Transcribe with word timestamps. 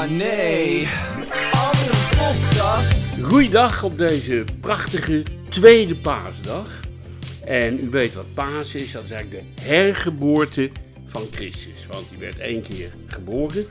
Oh 0.00 0.10
nee. 0.10 0.88
Een 1.16 1.28
podcast. 2.18 2.92
Goeiedag 3.22 3.82
op 3.82 3.98
deze 3.98 4.44
prachtige 4.60 5.22
tweede 5.48 5.96
paasdag. 5.96 6.80
En 7.44 7.84
u 7.84 7.90
weet 7.90 8.14
wat 8.14 8.34
paas 8.34 8.74
is, 8.74 8.92
dat 8.92 9.04
is 9.04 9.10
eigenlijk 9.10 9.56
de 9.56 9.62
hergeboorte 9.62 10.70
van 11.06 11.22
Christus. 11.30 11.86
Want 11.86 12.10
die 12.10 12.18
werd 12.18 12.38
één 12.38 12.62
keer 12.62 12.90
geboren 13.06 13.66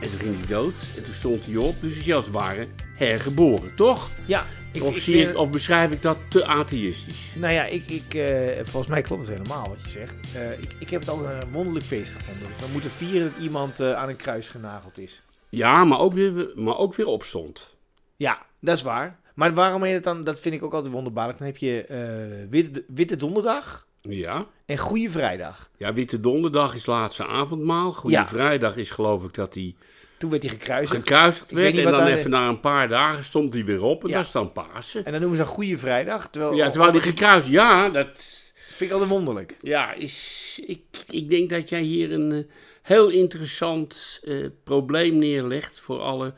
en 0.00 0.10
toen 0.10 0.18
ging 0.18 0.36
hij 0.38 0.46
dood 0.46 0.74
en 0.96 1.04
toen 1.04 1.14
stond 1.14 1.46
hij 1.46 1.56
op. 1.56 1.74
Dus 1.80 2.04
hij 2.04 2.14
als 2.14 2.24
het 2.24 2.34
ware 2.34 2.66
hergeboren, 2.96 3.74
toch? 3.74 4.10
Ja, 4.26 4.46
ik, 4.72 4.82
Of, 4.82 4.96
ik 4.96 5.02
zie 5.02 5.28
ik, 5.28 5.36
of 5.36 5.50
beschrijf 5.50 5.92
ik 5.92 6.02
dat 6.02 6.18
te 6.28 6.46
atheïstisch? 6.46 7.20
Nou 7.34 7.52
ja, 7.52 7.64
ik, 7.64 7.90
ik, 7.90 8.14
eh, 8.14 8.64
volgens 8.64 8.86
mij 8.86 9.02
klopt 9.02 9.28
het 9.28 9.36
helemaal 9.36 9.68
wat 9.68 9.78
je 9.84 9.90
zegt. 9.90 10.14
Eh, 10.34 10.52
ik, 10.52 10.72
ik 10.78 10.90
heb 10.90 11.00
het 11.00 11.10
altijd 11.10 11.42
een 11.42 11.52
wonderlijk 11.52 11.84
feest 11.84 12.12
gevonden. 12.12 12.48
Dus 12.48 12.66
we 12.66 12.72
moeten 12.72 12.90
vieren 12.90 13.32
dat 13.32 13.42
iemand 13.42 13.80
eh, 13.80 13.92
aan 13.92 14.08
een 14.08 14.16
kruis 14.16 14.48
genageld 14.48 14.98
is. 14.98 15.22
Ja, 15.56 15.84
maar 15.84 15.98
ook 15.98 16.12
weer, 16.12 16.50
maar 16.54 16.76
ook 16.78 16.94
weer 16.94 17.06
opstond. 17.06 17.74
Ja, 18.16 18.46
dat 18.60 18.76
is 18.76 18.82
waar. 18.82 19.18
Maar 19.34 19.54
waarom 19.54 19.82
heet 19.82 19.94
het 19.94 20.04
dan, 20.04 20.24
dat 20.24 20.40
vind 20.40 20.54
ik 20.54 20.62
ook 20.62 20.72
altijd 20.74 20.92
wonderbaarlijk. 20.92 21.38
Dan 21.38 21.46
heb 21.46 21.56
je 21.56 21.82
eh, 21.84 22.46
witte, 22.50 22.84
witte 22.88 23.16
Donderdag 23.16 23.86
Ja. 24.00 24.46
en 24.66 24.78
Goede 24.78 25.10
Vrijdag. 25.10 25.70
Ja, 25.76 25.92
Witte 25.92 26.20
Donderdag 26.20 26.74
is 26.74 26.86
laatste 26.86 27.26
avondmaal. 27.26 27.92
Goede 27.92 28.16
Ja. 28.16 28.26
Vrijdag 28.26 28.76
is 28.76 28.90
geloof 28.90 29.24
ik 29.24 29.34
dat 29.34 29.54
hij 29.54 29.74
Toen 30.18 30.30
werd 30.30 30.42
hij 30.42 30.50
gekruisigd. 30.52 30.96
gekruisigd 30.96 31.50
werd. 31.50 31.76
En 31.78 31.90
dan 31.90 32.06
even 32.06 32.30
na 32.30 32.48
een 32.48 32.60
paar 32.60 32.88
dagen 32.88 33.24
stond 33.24 33.52
hij 33.52 33.64
weer 33.64 33.82
op. 33.82 34.02
En 34.02 34.08
Ja. 34.08 34.16
dat 34.16 34.24
is 34.26 34.32
dan 34.32 34.52
Pasen. 34.52 35.04
En 35.04 35.10
dan 35.12 35.20
noemen 35.20 35.38
ze 35.38 35.44
een 35.44 35.48
Goede 35.50 35.78
Vrijdag. 35.78 36.28
Terwijl, 36.30 36.54
Ja, 36.54 36.70
terwijl 36.70 36.92
hij 36.92 37.00
gekruist... 37.00 37.46
Ja, 37.48 37.88
dat 37.88 38.08
vind 38.54 38.80
ik 38.80 38.90
altijd 38.90 39.10
wonderlijk. 39.10 39.56
ja, 39.60 39.92
is... 39.92 40.60
Ik, 40.66 40.80
ik 41.10 41.28
denk 41.30 41.50
dat 41.50 41.68
jij 41.68 41.80
hier 41.82 42.12
een 42.12 42.32
eh, 42.32 42.38
heel 42.86 43.08
interessant 43.08 44.20
eh, 44.24 44.34
probleem 44.64 45.18
neerlegt... 45.18 45.80
voor 45.80 46.00
alle 46.00 46.34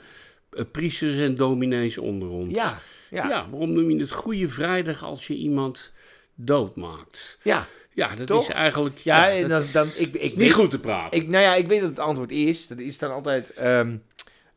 eh, 0.50 0.64
priesters 0.72 1.18
en 1.18 1.34
dominees 1.36 1.98
onder 1.98 2.28
ons. 2.28 2.54
Ja, 2.54 2.78
ja, 3.10 3.28
ja. 3.28 3.46
waarom 3.50 3.72
noem 3.72 3.90
je 3.90 4.00
het 4.00 4.12
Goede 4.12 4.48
Vrijdag 4.48 5.04
als 5.04 5.26
je 5.26 5.34
iemand 5.34 5.92
doodmaakt? 6.34 7.38
ja. 7.42 7.66
Ja, 7.92 8.14
dat 8.14 8.26
Toch? 8.26 8.48
is 8.48 8.54
eigenlijk... 8.54 8.98
Ja, 8.98 9.42
dat 9.48 9.72
dan, 9.72 9.86
ik, 9.96 10.14
ik 10.14 10.22
niet 10.22 10.34
weet- 10.34 10.52
goed 10.52 10.70
te 10.70 10.78
praten. 10.80 11.18
Ik, 11.20 11.28
nou 11.28 11.42
ja, 11.44 11.54
ik 11.54 11.66
weet 11.66 11.80
dat 11.80 11.88
het 11.88 11.98
antwoord 11.98 12.30
is. 12.30 12.66
Dat 12.66 12.78
is 12.78 12.98
dan 12.98 13.10
altijd... 13.10 13.50
ehm, 13.50 13.96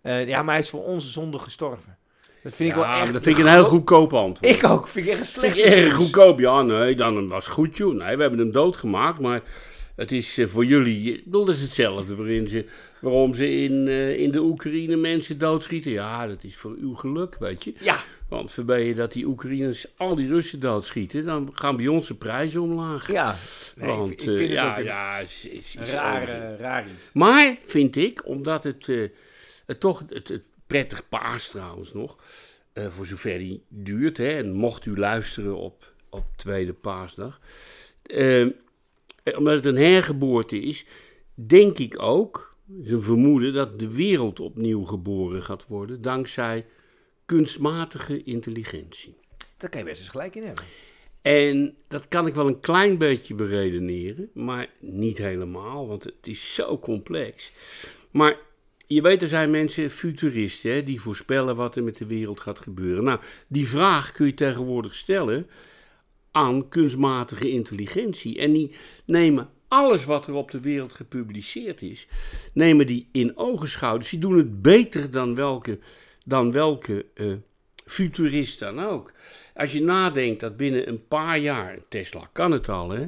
eh, 0.01 0.27
ja, 0.27 0.43
maar 0.43 0.53
hij 0.53 0.63
is 0.63 0.69
voor 0.69 0.83
onze 0.83 1.09
zonde 1.09 1.39
gestorven. 1.39 1.97
Dat 2.43 2.53
vind 2.53 2.69
ik 2.69 2.75
wel 2.75 2.85
echt... 2.85 3.13
dat 3.13 3.23
vind 3.23 3.37
ik 3.37 3.43
een 3.45 3.51
heel 3.51 3.63
goedkoop 3.63 4.13
antwoord. 4.13 4.55
Ik 4.55 4.63
ook. 4.63 4.87
Vind 4.87 5.05
ik 5.05 5.11
echt 5.11 5.19
een 5.21 5.25
Vind 5.27 5.37
slecht 5.53 5.57
ik 5.57 5.63
erg 5.63 5.73
excuus. 5.73 5.93
goedkoop. 5.93 6.39
Ja, 6.39 6.61
nee, 6.61 6.95
dan 6.95 7.27
was 7.27 7.45
het 7.45 7.53
goed, 7.53 7.77
joh. 7.77 7.95
Nee, 7.95 8.15
we 8.15 8.21
hebben 8.21 8.39
hem 8.39 8.51
doodgemaakt, 8.51 9.19
maar 9.19 9.41
het 9.95 10.11
is 10.11 10.37
eh, 10.37 10.47
voor 10.47 10.65
jullie... 10.65 11.21
Bedoel, 11.23 11.45
dat 11.45 11.55
is 11.55 11.61
hetzelfde 11.61 12.15
waarin 12.15 12.47
ze, 12.47 12.65
waarom 13.01 13.33
ze 13.33 13.51
in, 13.51 13.87
eh, 13.87 14.19
in 14.19 14.31
de 14.31 14.39
Oekraïne 14.39 14.95
mensen 14.95 15.37
doodschieten. 15.37 15.91
Ja, 15.91 16.27
dat 16.27 16.43
is 16.43 16.55
voor 16.55 16.75
uw 16.79 16.93
geluk, 16.95 17.35
weet 17.39 17.63
je. 17.63 17.73
Ja, 17.79 17.99
Want 18.29 18.51
verbeer 18.51 18.79
je 18.79 18.95
dat 18.95 19.11
die 19.13 19.25
Oekraïners 19.25 19.85
al 19.97 20.15
die 20.15 20.27
Russen 20.27 20.59
doodschieten, 20.59 21.25
dan 21.25 21.49
gaan 21.53 21.75
bij 21.77 21.87
ons 21.87 22.07
de 22.07 22.15
prijzen 22.15 22.61
omlaag. 22.61 23.11
ja. 23.11 23.35
Nee, 23.75 23.87
Want 23.87 24.11
ik, 24.11 24.21
vind 24.21 24.35
eh, 24.39 24.43
het 24.43 24.51
ja, 24.51 24.71
ook 24.71 24.77
een 24.77 24.83
ja, 24.83 25.17
is, 25.19 25.47
is, 25.47 25.75
is 25.75 25.89
raar, 25.91 26.27
eh, 26.27 26.59
raar 26.59 26.83
iets. 26.83 27.09
Maar 27.13 27.57
vind 27.65 27.95
ik, 27.95 28.27
omdat 28.27 28.63
het, 28.63 28.89
eh, 28.89 29.09
het 29.65 29.79
toch 29.79 30.03
het, 30.09 30.27
het 30.27 30.43
prettig 30.67 31.09
paas 31.09 31.49
trouwens 31.49 31.93
nog, 31.93 32.17
eh, 32.73 32.87
voor 32.89 33.05
zover 33.05 33.37
die 33.37 33.63
duurt, 33.67 34.17
hè, 34.17 34.29
en 34.37 34.51
mocht 34.53 34.85
u 34.85 34.97
luisteren 34.97 35.55
op, 35.57 35.93
op 36.09 36.25
tweede 36.35 36.73
paasdag, 36.73 37.39
eh, 38.03 38.45
omdat 39.23 39.53
het 39.53 39.65
een 39.65 39.77
hergeboorte 39.77 40.59
is, 40.59 40.85
denk 41.33 41.77
ik 41.77 42.01
ook, 42.01 42.55
is 42.81 42.91
een 42.91 43.01
vermoeden, 43.01 43.53
dat 43.53 43.79
de 43.79 43.91
wereld 43.91 44.39
opnieuw 44.39 44.83
geboren 44.83 45.43
gaat 45.43 45.67
worden 45.67 46.01
dankzij 46.01 46.65
kunstmatige 47.25 48.23
intelligentie. 48.23 49.15
Daar 49.57 49.69
kan 49.69 49.79
je 49.79 49.85
best 49.85 49.99
eens 49.99 50.09
gelijk 50.09 50.35
in 50.35 50.43
hebben. 50.43 50.63
En 51.21 51.75
dat 51.87 52.07
kan 52.07 52.27
ik 52.27 52.35
wel 52.35 52.47
een 52.47 52.59
klein 52.59 52.97
beetje 52.97 53.35
beredeneren, 53.35 54.29
maar 54.33 54.69
niet 54.79 55.17
helemaal, 55.17 55.87
want 55.87 56.03
het 56.03 56.27
is 56.27 56.53
zo 56.53 56.79
complex. 56.79 57.51
Maar 58.11 58.37
je 58.87 59.01
weet, 59.01 59.21
er 59.21 59.27
zijn 59.27 59.51
mensen, 59.51 59.89
futuristen, 59.89 60.71
hè, 60.71 60.83
die 60.83 61.01
voorspellen 61.01 61.55
wat 61.55 61.75
er 61.75 61.83
met 61.83 61.97
de 61.97 62.05
wereld 62.05 62.39
gaat 62.39 62.59
gebeuren. 62.59 63.03
Nou, 63.03 63.19
die 63.47 63.67
vraag 63.67 64.11
kun 64.11 64.25
je 64.25 64.33
tegenwoordig 64.33 64.95
stellen 64.95 65.47
aan 66.31 66.69
kunstmatige 66.69 67.49
intelligentie. 67.49 68.39
En 68.39 68.51
die 68.51 68.75
nemen 69.05 69.49
alles 69.67 70.05
wat 70.05 70.27
er 70.27 70.33
op 70.33 70.51
de 70.51 70.59
wereld 70.59 70.93
gepubliceerd 70.93 71.81
is, 71.81 72.07
nemen 72.53 72.87
die 72.87 73.07
in 73.11 73.37
ogenschouw. 73.37 73.97
Dus 73.97 74.09
die 74.09 74.19
doen 74.19 74.37
het 74.37 74.61
beter 74.61 75.11
dan 75.11 75.35
welke, 75.35 75.79
dan 76.25 76.51
welke 76.51 77.05
eh, 77.13 77.33
futurist 77.85 78.59
dan 78.59 78.79
ook. 78.79 79.11
Als 79.55 79.71
je 79.71 79.81
nadenkt 79.81 80.39
dat 80.39 80.57
binnen 80.57 80.87
een 80.87 81.07
paar 81.07 81.37
jaar, 81.37 81.77
Tesla 81.87 82.29
kan 82.31 82.51
het 82.51 82.69
al, 82.69 82.89
hè, 82.89 83.07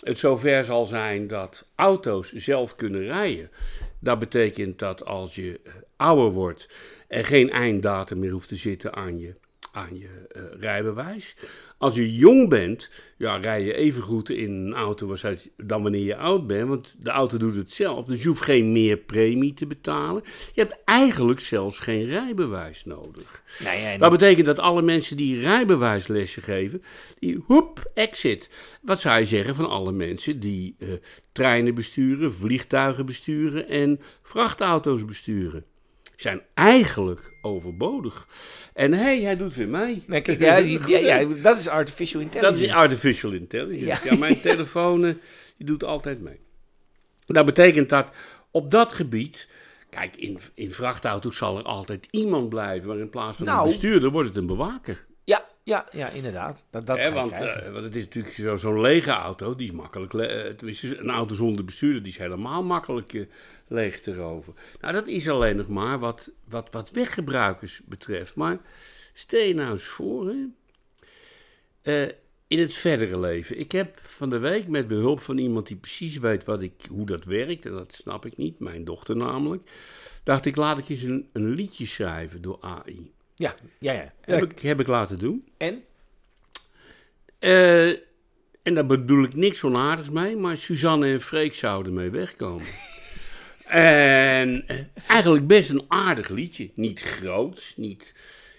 het 0.00 0.18
zover 0.18 0.64
zal 0.64 0.84
zijn 0.84 1.26
dat 1.26 1.66
auto's 1.74 2.32
zelf 2.32 2.76
kunnen 2.76 3.02
rijden. 3.02 3.50
Dat 3.98 4.18
betekent 4.18 4.78
dat 4.78 5.04
als 5.04 5.34
je 5.34 5.60
eh, 5.64 5.72
ouder 5.96 6.30
wordt 6.30 6.68
en 7.08 7.24
geen 7.24 7.50
einddatum 7.50 8.18
meer 8.18 8.30
hoeft 8.30 8.48
te 8.48 8.56
zitten 8.56 8.94
aan 8.94 9.18
je, 9.18 9.34
aan 9.72 9.98
je 9.98 10.26
eh, 10.28 10.42
rijbewijs. 10.60 11.36
Als 11.78 11.94
je 11.94 12.14
jong 12.14 12.48
bent, 12.48 12.90
ja, 13.16 13.36
rij 13.36 13.64
je 13.64 13.74
even 13.74 14.02
goed 14.02 14.30
in 14.30 14.50
een 14.50 14.74
auto 14.74 15.16
dan 15.56 15.82
wanneer 15.82 16.04
je 16.04 16.16
oud 16.16 16.46
bent, 16.46 16.68
want 16.68 16.96
de 16.98 17.10
auto 17.10 17.38
doet 17.38 17.56
het 17.56 17.70
zelf. 17.70 18.06
Dus 18.06 18.22
je 18.22 18.28
hoeft 18.28 18.42
geen 18.42 18.72
meer 18.72 18.96
premie 18.96 19.54
te 19.54 19.66
betalen. 19.66 20.22
Je 20.54 20.60
hebt 20.60 20.76
eigenlijk 20.84 21.40
zelfs 21.40 21.78
geen 21.78 22.04
rijbewijs 22.04 22.84
nodig. 22.84 23.42
Nou 23.64 23.76
ja, 23.76 23.96
Dat 23.96 24.10
betekent 24.10 24.46
dat 24.46 24.58
alle 24.58 24.82
mensen 24.82 25.16
die 25.16 25.40
rijbewijslessen 25.40 26.42
geven, 26.42 26.82
die 27.18 27.42
hoep, 27.44 27.90
exit. 27.94 28.50
Wat 28.82 29.00
zou 29.00 29.18
je 29.18 29.26
zeggen 29.26 29.54
van 29.54 29.68
alle 29.68 29.92
mensen 29.92 30.40
die 30.40 30.76
eh, 30.78 30.88
treinen 31.32 31.74
besturen, 31.74 32.34
vliegtuigen 32.34 33.06
besturen 33.06 33.68
en 33.68 34.00
vrachtauto's 34.22 35.04
besturen? 35.04 35.64
Zijn 36.20 36.42
eigenlijk 36.54 37.32
overbodig. 37.42 38.26
En 38.74 38.92
hé, 38.92 39.02
hey, 39.02 39.20
hij 39.20 39.36
doet 39.36 39.54
weer 39.54 39.68
mee. 39.68 40.02
Nee, 40.06 40.20
kijk, 40.20 40.40
ja, 41.00 41.24
dat 41.42 41.58
is 41.58 41.68
artificial 41.68 42.22
Dat 42.22 42.34
intelligence. 42.34 42.66
is 42.66 42.72
artificial 42.72 43.32
intelligence. 43.32 44.08
Ja, 44.08 44.16
mijn 44.16 44.40
telefoon 44.50 45.04
eh, 45.04 45.14
die 45.56 45.66
doet 45.66 45.84
altijd 45.84 46.20
mee. 46.20 46.40
Dat 47.26 47.44
betekent 47.46 47.88
dat 47.88 48.10
op 48.50 48.70
dat 48.70 48.92
gebied. 48.92 49.48
Kijk, 49.90 50.16
in, 50.16 50.38
in 50.54 50.72
vrachtauto's 50.72 51.36
zal 51.36 51.58
er 51.58 51.64
altijd 51.64 52.06
iemand 52.10 52.48
blijven. 52.48 52.88
Maar 52.88 52.98
in 52.98 53.10
plaats 53.10 53.36
van 53.36 53.46
Nou. 53.46 53.60
een 53.60 53.66
bestuurder 53.72 54.10
wordt 54.10 54.28
het 54.28 54.36
een 54.36 54.46
bewaker. 54.46 55.04
Ja, 55.24 55.44
ja, 55.62 55.86
ja, 55.92 56.08
inderdaad. 56.08 56.66
Dat, 56.70 56.86
dat 56.86 57.12
want, 57.12 57.32
eh, 57.32 57.72
want 57.72 57.84
het 57.84 57.96
is 57.96 58.04
natuurlijk 58.04 58.34
zo- 58.34 58.56
zo'n 58.56 58.80
lege 58.80 59.10
auto, 59.10 59.54
die 59.54 59.66
is 59.66 59.72
makkelijk. 59.72 60.14
eh, 60.14 60.98
een 60.98 61.10
auto 61.10 61.34
zonder 61.34 61.64
bestuurder, 61.64 62.02
die 62.02 62.12
is 62.12 62.18
helemaal 62.18 62.62
makkelijk 62.62 63.26
leeg 63.70 64.00
te 64.00 64.14
roven. 64.14 64.54
Nou, 64.80 64.92
dat 64.92 65.06
is 65.06 65.28
alleen 65.28 65.56
nog 65.56 65.68
maar 65.68 65.98
wat, 65.98 66.30
wat, 66.48 66.68
wat 66.70 66.90
weggebruikers 66.90 67.80
betreft. 67.84 68.34
Maar 68.34 68.58
stel 69.12 69.40
je 69.40 69.54
nou 69.54 69.70
eens 69.70 69.84
voor, 69.84 70.26
hè, 70.28 70.46
eh, 71.82 72.12
in 72.46 72.58
het 72.58 72.74
verdere 72.74 73.18
leven. 73.18 73.58
Ik 73.58 73.72
heb 73.72 73.98
van 73.98 74.30
de 74.30 74.38
week 74.38 74.68
met 74.68 74.88
behulp 74.88 75.20
van 75.20 75.38
iemand 75.38 75.66
die 75.66 75.76
precies 75.76 76.18
weet 76.18 76.44
wat 76.44 76.62
ik, 76.62 76.72
hoe 76.88 77.06
dat 77.06 77.24
werkt, 77.24 77.66
en 77.66 77.72
dat 77.72 77.92
snap 77.92 78.26
ik 78.26 78.36
niet, 78.36 78.58
mijn 78.58 78.84
dochter 78.84 79.16
namelijk, 79.16 79.70
dacht 80.24 80.44
ik, 80.44 80.56
laat 80.56 80.78
ik 80.78 80.88
eens 80.88 81.02
een, 81.02 81.28
een 81.32 81.50
liedje 81.50 81.86
schrijven 81.86 82.42
door 82.42 82.58
AI. 82.60 83.12
ja, 83.34 83.54
ja, 83.78 83.92
ja. 83.92 84.12
Heb, 84.20 84.50
ik, 84.50 84.58
heb 84.58 84.80
ik 84.80 84.86
laten 84.86 85.18
doen. 85.18 85.48
En? 85.56 85.82
Eh, 87.38 87.88
en 88.62 88.74
daar 88.74 88.86
bedoel 88.86 89.24
ik 89.24 89.34
niks 89.34 89.64
onaardigs 89.64 90.10
mee, 90.10 90.36
maar 90.36 90.56
Suzanne 90.56 91.12
en 91.12 91.20
Freek 91.20 91.54
zouden 91.54 91.94
mee 91.94 92.10
wegkomen. 92.10 92.66
en 93.70 94.66
eh, 94.66 94.76
eigenlijk 95.06 95.46
best 95.46 95.70
een 95.70 95.84
aardig 95.88 96.28
liedje. 96.28 96.70
Niet 96.74 97.00
groots, 97.00 97.76
niet, 97.76 98.14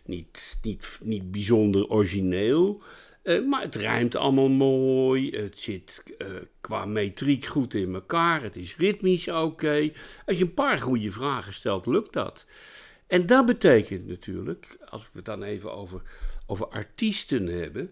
niet, 0.06 0.58
niet, 0.62 1.00
niet 1.04 1.32
bijzonder 1.32 1.88
origineel. 1.88 2.82
eh, 3.24 3.46
maar 3.46 3.62
het 3.62 3.76
rijmt 3.76 4.16
allemaal 4.16 4.50
mooi. 4.50 5.30
Het 5.30 5.58
zit 5.58 6.04
eh, 6.18 6.28
qua 6.62 6.86
metriek 6.86 7.46
goed 7.46 7.74
in 7.74 7.94
elkaar. 7.94 8.44
Het 8.44 8.56
is 8.56 8.76
ritmisch 8.76 9.28
oké. 9.28 9.92
Als 10.26 10.38
je 10.38 10.44
een 10.44 10.54
paar 10.54 10.80
goede 10.80 11.12
vragen 11.12 11.54
stelt, 11.54 11.86
lukt 11.86 12.14
dat. 12.14 12.46
En 13.08 13.26
dat 13.26 13.46
betekent 13.46 14.08
natuurlijk, 14.08 14.78
als 14.90 15.04
we 15.04 15.10
het 15.14 15.26
dan 15.26 15.44
even 15.44 15.74
over, 15.74 16.02
over 16.46 16.68
artiesten 16.68 17.46
hebben, 17.46 17.92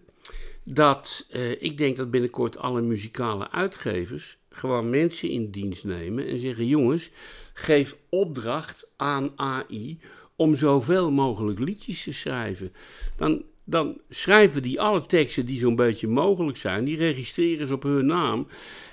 dat 0.64 1.26
ik 1.58 1.78
denk 1.78 1.96
dat 1.96 2.10
binnenkort 2.10 2.56
alle 2.56 2.80
muzikale 2.80 3.50
uitgevers 3.50 4.38
gewoon 4.50 4.90
mensen 4.90 5.30
in 5.30 5.50
dienst 5.50 5.84
nemen 5.84 6.26
en 6.26 6.38
zeggen: 6.38 6.66
jongens, 6.66 7.10
geef 7.52 7.96
opdracht 8.08 8.88
aan 8.96 9.32
AI 9.36 9.98
om 10.36 10.54
zoveel 10.54 11.10
mogelijk 11.10 11.58
liedjes 11.58 12.02
te 12.02 12.12
schrijven. 12.12 12.72
Dan, 13.16 13.42
dan 13.70 14.00
schrijven 14.08 14.62
die 14.62 14.80
alle 14.80 15.06
teksten 15.06 15.46
die 15.46 15.58
zo'n 15.58 15.76
beetje 15.76 16.08
mogelijk 16.08 16.56
zijn, 16.56 16.84
die 16.84 16.96
registreren 16.96 17.66
ze 17.66 17.74
op 17.74 17.82
hun 17.82 18.06
naam. 18.06 18.46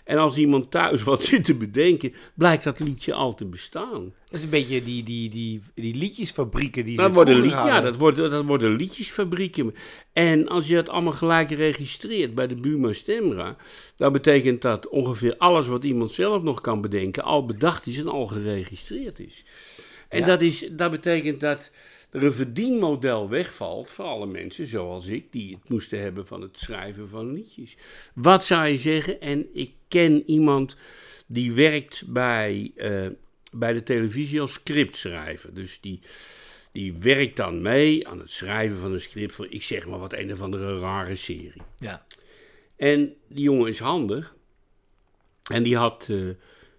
En 0.03 0.17
als 0.17 0.37
iemand 0.37 0.71
thuis 0.71 1.03
wat 1.11 1.23
zit 1.23 1.43
te 1.45 1.55
bedenken, 1.55 2.13
blijkt 2.33 2.63
dat 2.63 2.79
liedje 2.79 3.13
al 3.13 3.33
te 3.35 3.45
bestaan. 3.45 4.13
Dat 4.25 4.37
is 4.39 4.43
een 4.43 4.49
beetje 4.49 4.83
die, 4.83 5.03
die, 5.03 5.29
die, 5.29 5.61
die 5.75 5.95
liedjesfabrieken 5.95 6.83
die 6.85 6.97
Dat 6.97 7.13
worden, 7.13 7.39
lied- 7.41 7.51
ja, 7.51 7.81
dat 7.81 7.95
worden, 7.97 8.29
dat 8.29 8.45
worden 8.45 8.75
liedjesfabrieken. 8.75 9.75
En 10.13 10.47
als 10.47 10.67
je 10.67 10.75
dat 10.75 10.89
allemaal 10.89 11.13
gelijk 11.13 11.51
registreert 11.51 12.35
bij 12.35 12.47
de 12.47 12.55
Buma 12.55 12.93
Stemra, 12.93 13.55
dan 13.95 14.11
betekent 14.13 14.61
dat 14.61 14.87
ongeveer 14.87 15.35
alles 15.37 15.67
wat 15.67 15.83
iemand 15.83 16.11
zelf 16.11 16.43
nog 16.43 16.61
kan 16.61 16.81
bedenken, 16.81 17.23
al 17.23 17.45
bedacht 17.45 17.85
is 17.87 17.97
en 17.97 18.07
al 18.07 18.27
geregistreerd 18.27 19.19
is. 19.19 19.43
En 20.09 20.19
Ja. 20.19 20.25
dat, 20.25 20.41
is, 20.41 20.67
dat 20.71 20.91
betekent 20.91 21.39
dat 21.39 21.71
er 22.09 22.23
een 22.23 22.33
verdienmodel 22.33 23.29
wegvalt 23.29 23.91
voor 23.91 24.05
alle 24.05 24.25
mensen 24.25 24.65
zoals 24.65 25.07
ik, 25.07 25.31
die 25.31 25.53
het 25.53 25.69
moesten 25.69 25.99
hebben 25.99 26.27
van 26.27 26.41
het 26.41 26.57
schrijven 26.57 27.09
van 27.09 27.33
liedjes. 27.33 27.77
Wat 28.13 28.45
zou 28.45 28.67
je 28.67 28.77
zeggen? 28.77 29.21
En 29.21 29.47
ik 29.53 29.71
ken 29.87 30.29
iemand 30.29 30.77
die 31.25 31.53
werkt 31.53 32.03
bij, 32.07 32.71
eh, 32.75 33.07
bij 33.51 33.73
de 33.73 33.83
televisie 33.83 34.41
als 34.41 34.53
scriptschrijver. 34.53 35.53
Dus 35.53 35.79
die, 35.81 35.99
die 36.71 36.93
werkt 36.93 37.35
dan 37.35 37.61
mee 37.61 38.07
aan 38.07 38.19
het 38.19 38.29
schrijven 38.29 38.77
van 38.77 38.93
een 38.93 39.01
script 39.01 39.33
voor, 39.33 39.47
ik 39.49 39.63
zeg 39.63 39.87
maar 39.87 39.99
wat, 39.99 40.13
een 40.13 40.33
of 40.33 40.41
andere 40.41 40.79
rare 40.79 41.15
serie. 41.15 41.61
Ja. 41.77 42.05
En 42.75 43.15
die 43.27 43.43
jongen 43.43 43.67
is 43.67 43.79
handig. 43.79 44.35
En 45.51 45.63
die 45.63 45.77
had, 45.77 46.07
eh, 46.09 46.17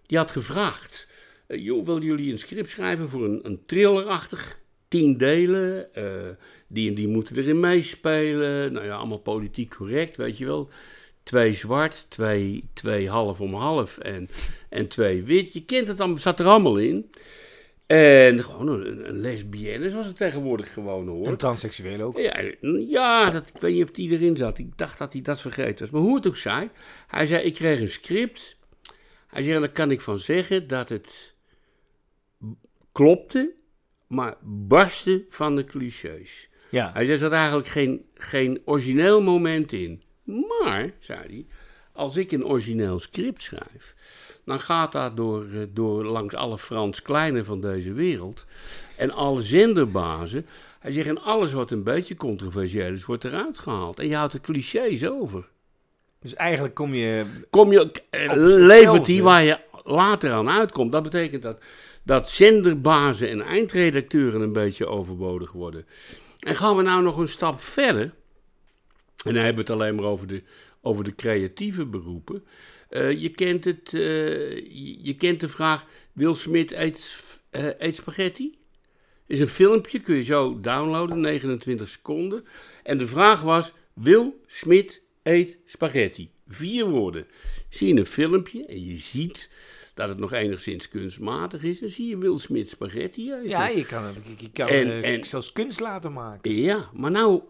die 0.07 0.19
had 0.19 0.31
gevraagd: 0.31 1.09
eh, 1.47 1.65
joh, 1.65 1.87
willen 1.87 2.03
jullie 2.03 2.33
een 2.33 2.39
script 2.39 2.71
schrijven 2.71 3.09
voor 3.09 3.25
een, 3.25 3.41
een 3.43 3.63
thrillerachtig? 3.67 4.61
Tien 4.89 5.17
delen. 5.17 5.95
eh, 5.95 6.05
die 6.69 6.89
en 6.89 6.95
die 6.95 7.09
moeten 7.09 7.37
erin 7.37 7.61
meespelen. 7.61 8.73
Nou 8.73 8.87
ja, 8.87 8.97
allemaal 8.97 9.19
politiek 9.19 9.75
correct, 9.75 10.17
weet 10.17 10.39
je 10.39 10.45
wel. 10.45 10.69
Twee 11.23 11.55
zwart, 11.55 12.07
twee, 12.09 12.65
twee 12.73 13.09
half 13.09 13.41
om 13.41 13.55
half 13.55 13.99
en, 13.99 14.29
en 14.69 14.89
twee 14.89 15.23
wit. 15.23 15.53
Je 15.53 15.65
kent 15.65 15.89
het 15.89 16.01
allemaal, 16.01 16.19
zat 16.19 16.41
er 16.41 16.47
allemaal 16.47 16.77
in. 16.77 17.11
En 17.87 18.45
gewoon 18.45 18.69
een, 18.69 19.09
een 19.09 19.21
lesbienne, 19.21 19.91
zoals 19.91 20.07
het 20.07 20.17
tegenwoordig 20.17 20.73
gewoon 20.73 21.09
hoort. 21.09 21.29
En 21.29 21.37
transseksueel 21.37 22.01
ook. 22.01 22.19
Ja, 22.19 22.43
ja 22.89 23.31
dat, 23.31 23.49
ik 23.55 23.61
weet 23.61 23.75
niet 23.75 23.83
of 23.83 23.91
die 23.91 24.11
erin 24.11 24.37
zat. 24.37 24.59
Ik 24.59 24.79
dacht 24.79 24.99
dat 24.99 25.13
hij 25.13 25.23
dat 25.23 25.41
vergeten 25.41 25.79
was. 25.79 25.91
Maar 25.91 26.01
hoe 26.01 26.17
het 26.17 26.27
ook 26.27 26.37
zij, 26.37 26.71
hij 27.07 27.27
zei, 27.27 27.43
ik 27.43 27.55
kreeg 27.55 27.81
een 27.81 27.89
script. 27.89 28.57
Hij 29.27 29.43
zei, 29.43 29.59
daar 29.59 29.69
kan 29.69 29.91
ik 29.91 30.01
van 30.01 30.19
zeggen 30.19 30.67
dat 30.67 30.89
het 30.89 31.35
klopte, 32.93 33.55
maar 34.09 34.35
barstte 34.43 35.25
van 35.29 35.57
de 35.57 35.65
clichés. 35.65 36.49
Ja. 36.71 36.91
Hij 36.93 37.05
zei, 37.05 37.15
er 37.15 37.23
zat 37.23 37.33
eigenlijk 37.33 37.69
geen, 37.69 38.05
geen 38.15 38.63
origineel 38.65 39.23
moment 39.23 39.73
in. 39.73 40.03
Maar, 40.25 40.93
zei 40.99 41.19
hij, 41.27 41.47
als 41.93 42.17
ik 42.17 42.33
een 42.33 42.47
origineel 42.47 42.99
script 42.99 43.41
schrijf, 43.41 43.95
dan 44.45 44.61
gaat 44.61 44.93
dat 44.93 45.17
door, 45.17 45.47
eh, 45.55 45.61
door 45.69 46.05
langs 46.05 46.35
alle 46.35 46.59
Frans 46.59 47.03
Kleine 47.03 47.45
van 47.45 47.61
deze 47.61 47.93
wereld 47.93 48.47
en 48.97 49.11
alle 49.11 49.43
zenderbazen. 49.43 50.47
Hij 50.79 50.93
zegt, 50.93 51.09
en 51.09 51.23
alles 51.23 51.53
wat 51.53 51.71
een 51.71 51.83
beetje 51.83 52.15
controversieel 52.15 52.93
is, 52.93 53.05
wordt 53.05 53.25
eruit 53.25 53.59
gehaald. 53.59 53.99
En 53.99 54.09
je 54.09 54.15
houdt 54.15 54.33
de 54.33 54.41
clichés 54.41 55.07
over. 55.07 55.49
Dus 56.21 56.35
eigenlijk 56.35 56.75
kom 56.75 56.95
je... 56.95 57.27
Kom 57.51 57.73
je, 57.73 57.91
eh, 58.11 58.31
levert 58.35 59.05
die 59.05 59.23
waar 59.23 59.43
je 59.43 59.59
later 59.85 60.33
aan 60.33 60.49
uitkomt. 60.49 60.93
Dat 60.93 61.03
betekent 61.03 61.43
dat, 61.43 61.61
dat 62.09 62.31
zenderbazen 62.31 63.29
en 63.29 63.41
eindredacteuren 63.41 64.41
een 64.41 64.53
beetje 64.53 64.87
overbodig 64.87 65.53
worden. 65.53 65.87
En 66.41 66.57
gaan 66.57 66.77
we 66.77 66.83
nou 66.83 67.03
nog 67.03 67.17
een 67.17 67.29
stap 67.29 67.61
verder. 67.61 68.03
En 69.25 69.35
dan 69.35 69.45
hebben 69.45 69.55
we 69.55 69.61
het 69.61 69.71
alleen 69.71 69.95
maar 69.95 70.05
over 70.05 70.27
de, 70.27 70.43
over 70.81 71.05
de 71.05 71.15
creatieve 71.15 71.87
beroepen. 71.87 72.45
Eh, 72.89 73.13
je, 73.13 73.29
kent 73.29 73.65
het, 73.65 73.95
eh, 73.95 74.57
je, 75.05 75.15
kent 75.19 75.41
de 75.41 75.49
vraag: 75.49 75.85
Wil 76.13 76.35
Smit 76.35 76.73
eet, 76.73 77.21
eh, 77.51 77.69
eet 77.79 77.97
spaghetti? 77.97 78.59
is 79.27 79.41
een 79.41 79.49
filmpje, 79.49 80.01
kun 80.01 80.17
je 80.17 80.23
zo 80.23 80.61
downloaden, 80.61 81.21
29 81.21 81.89
seconden. 81.89 82.45
En 82.83 82.99
de 82.99 83.07
vraag 83.07 83.43
was: 83.43 83.73
Wil 83.93 84.41
Smit 84.47 85.03
eet 85.23 85.59
spaghetti? 85.67 86.31
Vier 86.47 86.85
woorden. 86.85 87.27
Zie 87.69 87.95
je 87.95 88.01
een 88.01 88.07
filmpje 88.07 88.67
en 88.67 88.85
je 88.85 88.97
ziet 88.97 89.51
dat 89.99 90.09
het 90.09 90.19
nog 90.19 90.33
enigszins 90.33 90.89
kunstmatig 90.89 91.63
is. 91.63 91.81
Dan 91.81 91.89
zie 91.89 92.09
je 92.09 92.19
Wil 92.19 92.39
Smit 92.39 92.69
spaghetti 92.69 93.33
eten. 93.33 93.49
Ja, 93.49 93.69
je 93.69 93.87
kan, 93.87 94.03
het- 94.05 94.41
je 94.41 94.51
kan 94.51 94.69
En- 94.69 94.91
eh, 95.03 95.15
en- 95.15 95.25
zelfs 95.25 95.53
kunst 95.53 95.81
laten 95.81 96.13
maken. 96.13 96.53
Ja, 96.55 96.91
maar 96.95 97.11
nou, 97.11 97.41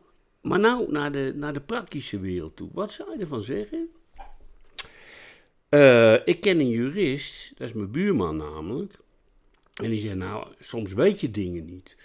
maar 0.41 0.59
nou 0.61 0.93
naar, 0.93 1.13
de, 1.13 1.33
naar 1.37 1.53
de 1.53 1.61
praktische 1.61 2.21
wereld 2.21 2.57
toe. 2.57 2.69
Wat 2.73 2.91
zou 2.93 3.13
je 3.13 3.19
ervan 3.21 3.43
zeggen? 3.43 3.89
Eh, 5.69 6.15
ik 6.27 6.41
ken 6.41 6.61
een 6.61 6.69
jurist, 6.69 7.53
dat 7.59 7.69
is 7.69 7.75
mijn 7.75 7.91
buurman 7.91 8.37
namelijk. 8.37 8.95
En 9.75 9.91
die 9.91 10.01
zegt, 10.01 10.15
nou, 10.17 10.47
soms 10.61 10.93
weet 10.93 11.21
je 11.21 11.31
dingen 11.31 11.65
niet. 11.65 11.97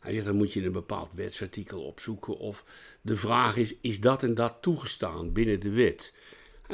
Hij 0.00 0.12
zegt, 0.12 0.24
dan 0.24 0.36
moet 0.36 0.52
je 0.52 0.64
een 0.64 0.72
bepaald 0.72 1.08
wetsartikel 1.14 1.82
opzoeken. 1.82 2.36
Of 2.38 2.64
de 3.00 3.16
vraag 3.16 3.56
is, 3.56 3.74
is 3.80 4.00
dat 4.00 4.22
en 4.22 4.34
dat 4.34 4.54
toegestaan 4.60 5.32
binnen 5.32 5.60
de 5.60 5.70
wet? 5.70 6.12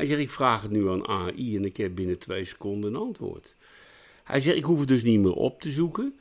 Hij 0.01 0.09
zegt, 0.09 0.21
ik 0.21 0.31
vraag 0.31 0.63
het 0.63 0.71
nu 0.71 0.89
aan 0.89 1.07
AI 1.07 1.57
en 1.57 1.65
ik 1.65 1.77
heb 1.77 1.95
binnen 1.95 2.19
twee 2.19 2.45
seconden 2.45 2.95
een 2.95 3.01
antwoord. 3.01 3.57
Hij 4.25 4.41
zegt, 4.41 4.57
ik 4.57 4.65
hoef 4.65 4.79
het 4.79 4.89
dus 4.89 5.03
niet 5.03 5.21
meer 5.21 5.33
op 5.33 5.61
te 5.61 5.71
zoeken. 5.71 6.19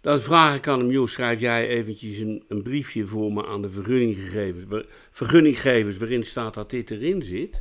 Dan 0.00 0.20
vraag 0.20 0.56
ik 0.56 0.66
aan 0.66 0.78
hem, 0.78 0.90
joh, 0.90 1.06
schrijf 1.06 1.40
jij 1.40 1.68
eventjes 1.68 2.18
een, 2.18 2.44
een 2.48 2.62
briefje 2.62 3.06
voor 3.06 3.32
me 3.32 3.46
aan 3.46 3.62
de 3.62 3.70
vergunninggevers, 3.70 4.64
waar- 4.64 4.84
vergunninggevers 5.10 5.96
waarin 5.96 6.24
staat 6.24 6.54
dat 6.54 6.70
dit 6.70 6.90
erin 6.90 7.22
zit. 7.22 7.60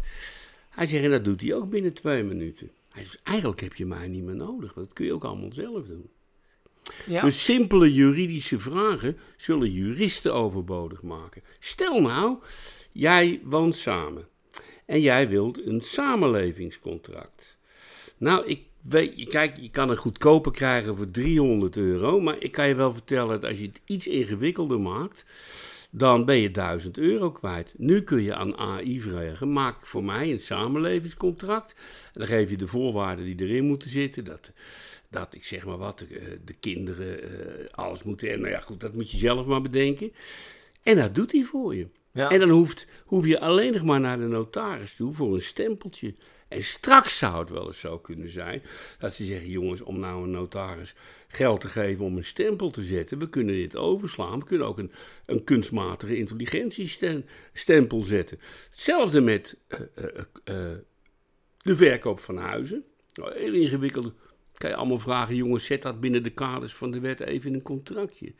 Hij 0.69 0.87
zegt, 0.87 1.03
en 1.03 1.11
dat 1.11 1.23
doet 1.23 1.41
hij 1.41 1.53
ook 1.53 1.69
binnen 1.69 1.93
twee 1.93 2.23
minuten. 2.23 2.71
Hij 2.89 3.03
zegt, 3.03 3.19
eigenlijk 3.23 3.61
heb 3.61 3.73
je 3.73 3.85
mij 3.85 4.07
niet 4.07 4.23
meer 4.23 4.35
nodig, 4.35 4.73
want 4.73 4.87
dat 4.87 4.95
kun 4.95 5.05
je 5.05 5.13
ook 5.13 5.23
allemaal 5.23 5.53
zelf 5.53 5.85
doen. 5.85 6.09
Ja. 7.05 7.21
Dus 7.21 7.43
simpele 7.43 7.93
juridische 7.93 8.59
vragen 8.59 9.17
zullen 9.37 9.71
juristen 9.71 10.33
overbodig 10.33 11.01
maken. 11.01 11.41
Stel 11.59 12.01
nou, 12.01 12.37
jij 12.91 13.41
woont 13.43 13.75
samen 13.75 14.29
en 14.91 15.01
jij 15.01 15.29
wilt 15.29 15.65
een 15.65 15.81
samenlevingscontract. 15.81 17.57
Nou, 18.17 18.45
ik 18.47 18.61
weet, 18.81 19.29
kijk, 19.29 19.57
je 19.57 19.69
kan 19.69 19.89
het 19.89 19.99
goedkoper 19.99 20.51
krijgen 20.51 20.97
voor 20.97 21.11
300 21.11 21.77
euro, 21.77 22.19
maar 22.19 22.35
ik 22.39 22.51
kan 22.51 22.67
je 22.67 22.75
wel 22.75 22.93
vertellen 22.93 23.41
dat 23.41 23.49
als 23.49 23.59
je 23.59 23.65
het 23.65 23.81
iets 23.85 24.07
ingewikkelder 24.07 24.79
maakt, 24.79 25.25
dan 25.89 26.25
ben 26.25 26.35
je 26.35 26.51
1000 26.51 26.97
euro 26.97 27.31
kwijt. 27.31 27.73
Nu 27.77 28.01
kun 28.03 28.21
je 28.21 28.35
aan 28.35 28.57
AI 28.57 29.01
vragen, 29.01 29.51
maak 29.53 29.85
voor 29.85 30.03
mij 30.03 30.31
een 30.31 30.39
samenlevingscontract. 30.39 31.75
En 32.13 32.19
dan 32.19 32.27
geef 32.27 32.49
je 32.49 32.57
de 32.57 32.67
voorwaarden 32.67 33.25
die 33.25 33.39
erin 33.39 33.65
moeten 33.65 33.89
zitten, 33.89 34.23
dat, 34.23 34.51
dat 35.09 35.33
ik 35.33 35.43
zeg 35.43 35.65
maar 35.65 35.77
wat, 35.77 35.99
de, 35.99 36.39
de 36.45 36.53
kinderen 36.53 37.23
eh, 37.23 37.29
alles 37.71 38.03
moeten 38.03 38.27
hebben. 38.27 38.47
Nou 38.49 38.59
ja, 38.59 38.65
goed, 38.65 38.79
dat 38.79 38.93
moet 38.93 39.11
je 39.11 39.17
zelf 39.17 39.45
maar 39.45 39.61
bedenken. 39.61 40.13
En 40.83 40.95
dat 40.95 41.15
doet 41.15 41.31
hij 41.31 41.43
voor 41.43 41.75
je. 41.75 41.87
En 42.13 42.39
dan 42.39 42.49
hoeft, 42.49 42.87
hoef 43.05 43.25
je 43.25 43.39
alleen 43.39 43.73
nog 43.73 43.83
maar 43.83 43.99
naar 43.99 44.17
de 44.17 44.27
notaris 44.27 44.95
toe 44.95 45.13
voor 45.13 45.33
een 45.33 45.41
stempeltje. 45.41 46.13
En 46.47 46.63
straks 46.63 47.17
zou 47.17 47.39
het 47.39 47.49
wel 47.49 47.67
eens 47.67 47.79
zo 47.79 47.99
kunnen 47.99 48.29
zijn 48.29 48.61
dat 48.99 49.13
ze 49.13 49.25
zeggen: 49.25 49.49
jongens, 49.49 49.81
om 49.81 49.99
nou 49.99 50.23
een 50.23 50.31
notaris 50.31 50.95
geld 51.27 51.61
te 51.61 51.67
geven 51.67 52.05
om 52.05 52.17
een 52.17 52.23
stempel 52.23 52.69
te 52.69 52.81
zetten, 52.81 53.19
we 53.19 53.29
kunnen 53.29 53.55
dit 53.55 53.75
overslaan. 53.75 54.39
We 54.39 54.45
kunnen 54.45 54.67
ook 54.67 54.77
een, 54.77 54.91
een 55.25 55.43
kunstmatige 55.43 56.17
intelligentiestempel 56.17 58.01
zetten. 58.01 58.39
Hetzelfde 58.69 59.21
met 59.21 59.57
eh, 59.67 59.79
eh, 59.95 60.05
eh, 60.43 60.77
de 61.57 61.75
verkoop 61.75 62.19
van 62.19 62.37
huizen. 62.37 62.83
Nou, 63.13 63.37
heel 63.37 63.53
ingewikkeld. 63.53 64.13
Kan 64.53 64.69
je 64.69 64.75
allemaal 64.75 64.99
vragen, 64.99 65.35
jongens, 65.35 65.65
zet 65.65 65.81
dat 65.81 65.99
binnen 65.99 66.23
de 66.23 66.29
kaders 66.29 66.73
van 66.73 66.91
de 66.91 66.99
wet 66.99 67.19
even 67.19 67.49
in 67.49 67.55
een 67.55 67.61
contractje. 67.61 68.33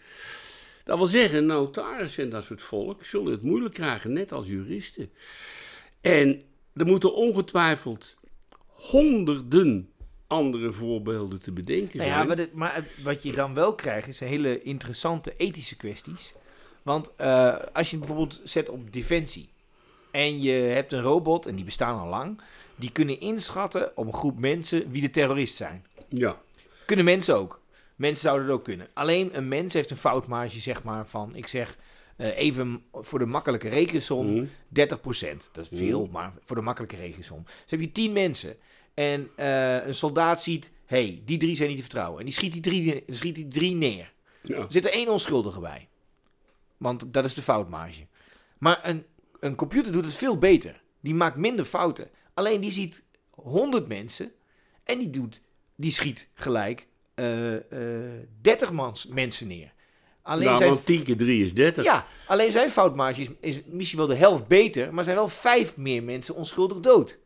Dat 0.84 0.98
wil 0.98 1.08
zeggen, 1.08 1.46
notarissen 1.46 2.24
en 2.24 2.30
dat 2.30 2.44
soort 2.44 2.62
volk 2.62 3.06
zullen 3.06 3.32
het 3.32 3.42
moeilijk 3.42 3.74
krijgen, 3.74 4.14
net 4.14 4.32
als 4.32 4.48
juristen. 4.48 5.12
En 6.02 6.42
er 6.74 6.86
moeten 6.86 7.14
ongetwijfeld 7.16 8.16
honderden 8.68 9.90
andere 10.28 10.72
voorbeelden 10.72 11.42
te 11.42 11.52
bedenken 11.52 11.98
Nou 11.98 12.10
zijn. 12.10 12.20
ja, 12.22 12.24
maar, 12.28 12.38
het- 12.38 12.54
maar 12.54 12.86
wat 13.04 13.24
je 13.24 13.32
dan 13.32 13.54
wel 13.54 13.76
krijgt, 13.76 14.08
is 14.08 14.20
hele 14.20 14.62
interessante 14.62 15.34
ethische 15.38 15.76
kwesties. 15.78 16.34
Want 16.82 17.14
eh, 17.16 17.56
als 17.74 17.92
je 17.92 17.98
bijvoorbeeld 17.98 18.42
zet 18.44 18.70
op 18.70 18.94
defensie 18.94 19.50
en 20.12 20.42
je 20.42 20.52
hebt 20.52 20.92
een 20.92 21.02
robot, 21.02 21.46
en 21.46 21.56
die 21.56 21.66
bestaan 21.66 22.00
al 22.00 22.08
lang, 22.08 22.42
die 22.76 22.92
kunnen 22.92 23.20
inschatten 23.20 23.92
op 23.98 24.06
een 24.08 24.14
groep 24.14 24.40
mensen 24.40 24.92
wie 24.92 25.02
de 25.02 25.10
terrorist 25.10 25.56
zijn. 25.56 25.86
Ja, 26.10 26.42
Kunnen 26.86 27.06
mensen 27.06 27.36
ook. 27.36 27.61
Mensen 28.02 28.22
zouden 28.24 28.46
het 28.48 28.56
ook 28.56 28.64
kunnen. 28.64 28.88
Alleen 28.94 29.38
een 29.38 29.48
mens 29.48 29.74
heeft 29.74 29.90
een 29.90 29.98
foutmarge, 29.98 30.60
zeg 30.60 30.84
maar, 30.84 31.06
van, 31.08 31.36
ik 31.36 31.48
zeg 31.48 31.78
eh, 32.18 32.38
even 32.38 32.84
voor 32.94 33.20
de 33.20 33.26
makkelijke 33.26 33.70
rekensom, 33.70 34.34
Mhm. 34.34 34.46
30%. 34.68 35.50
Dat 35.52 35.72
is 35.72 35.78
veel, 35.80 36.02
Mhm. 36.04 36.12
maar 36.12 36.34
voor 36.42 36.56
de 36.56 36.62
makkelijke 36.62 36.96
rekensom. 36.96 37.44
Dus 37.44 37.72
heb 37.72 37.80
je 37.80 37.92
10 37.92 38.12
mensen 38.14 38.56
en 38.94 39.30
eh, 39.36 39.86
een 39.86 39.94
soldaat 39.94 40.42
ziet, 40.42 40.72
hey, 40.86 41.22
die 41.26 41.38
drie 41.38 41.56
zijn 41.56 41.68
niet 41.68 41.78
te 41.78 41.84
vertrouwen. 41.84 42.20
En 42.20 42.26
die 42.26 42.34
schiet 42.34 42.52
die 42.52 42.62
drie, 42.62 43.04
schiet 43.08 43.36
die 43.36 43.48
drie 43.48 43.76
neer. 43.76 44.14
ja. 44.44 44.56
Er 44.58 44.66
zit 44.72 44.86
er 44.86 44.92
één 44.92 45.10
onschuldige 45.10 45.60
bij. 45.60 45.88
Want 46.78 47.14
dat 47.14 47.26
is 47.26 47.34
de 47.34 47.42
foutmarge. 47.42 48.06
Maar 48.58 48.80
een, 48.84 49.06
een 49.40 49.56
computer 49.56 49.92
doet 49.92 50.06
het 50.06 50.14
veel 50.14 50.38
beter. 50.38 50.82
Die 51.00 51.16
maakt 51.16 51.36
minder 51.38 51.66
fouten. 51.66 52.10
Alleen 52.34 52.62
die 52.62 52.72
ziet 52.72 53.02
100 53.30 53.88
mensen 53.88 54.32
en 54.84 55.00
die, 55.00 55.10
doet, 55.10 55.42
die 55.76 55.92
schiet 55.92 56.28
gelijk 56.34 56.88
30 58.42 58.72
mans, 58.72 59.08
mensen 59.08 59.48
neer. 59.48 59.72
Alleen 60.24 60.46
nou, 60.46 60.58
zijn, 60.58 60.70
want 60.70 60.86
10 60.86 61.04
keer 61.04 61.18
3 61.18 61.44
is 61.44 61.54
30. 61.54 61.84
ja, 61.84 62.06
alleen 62.28 62.52
zijn 62.52 62.70
foutmarge 62.70 63.22
is, 63.22 63.30
is 63.40 63.62
misschien 63.66 64.00
wel 64.00 64.08
de 64.08 64.16
helft 64.16 64.48
beter, 64.48 64.94
maar 64.94 65.04
zijn 65.04 65.16
wel 65.16 65.28
vijf 65.28 65.78
meer 65.78 66.04
mensen 66.04 66.36
onschuldig 66.36 66.80
dood. 66.80 67.18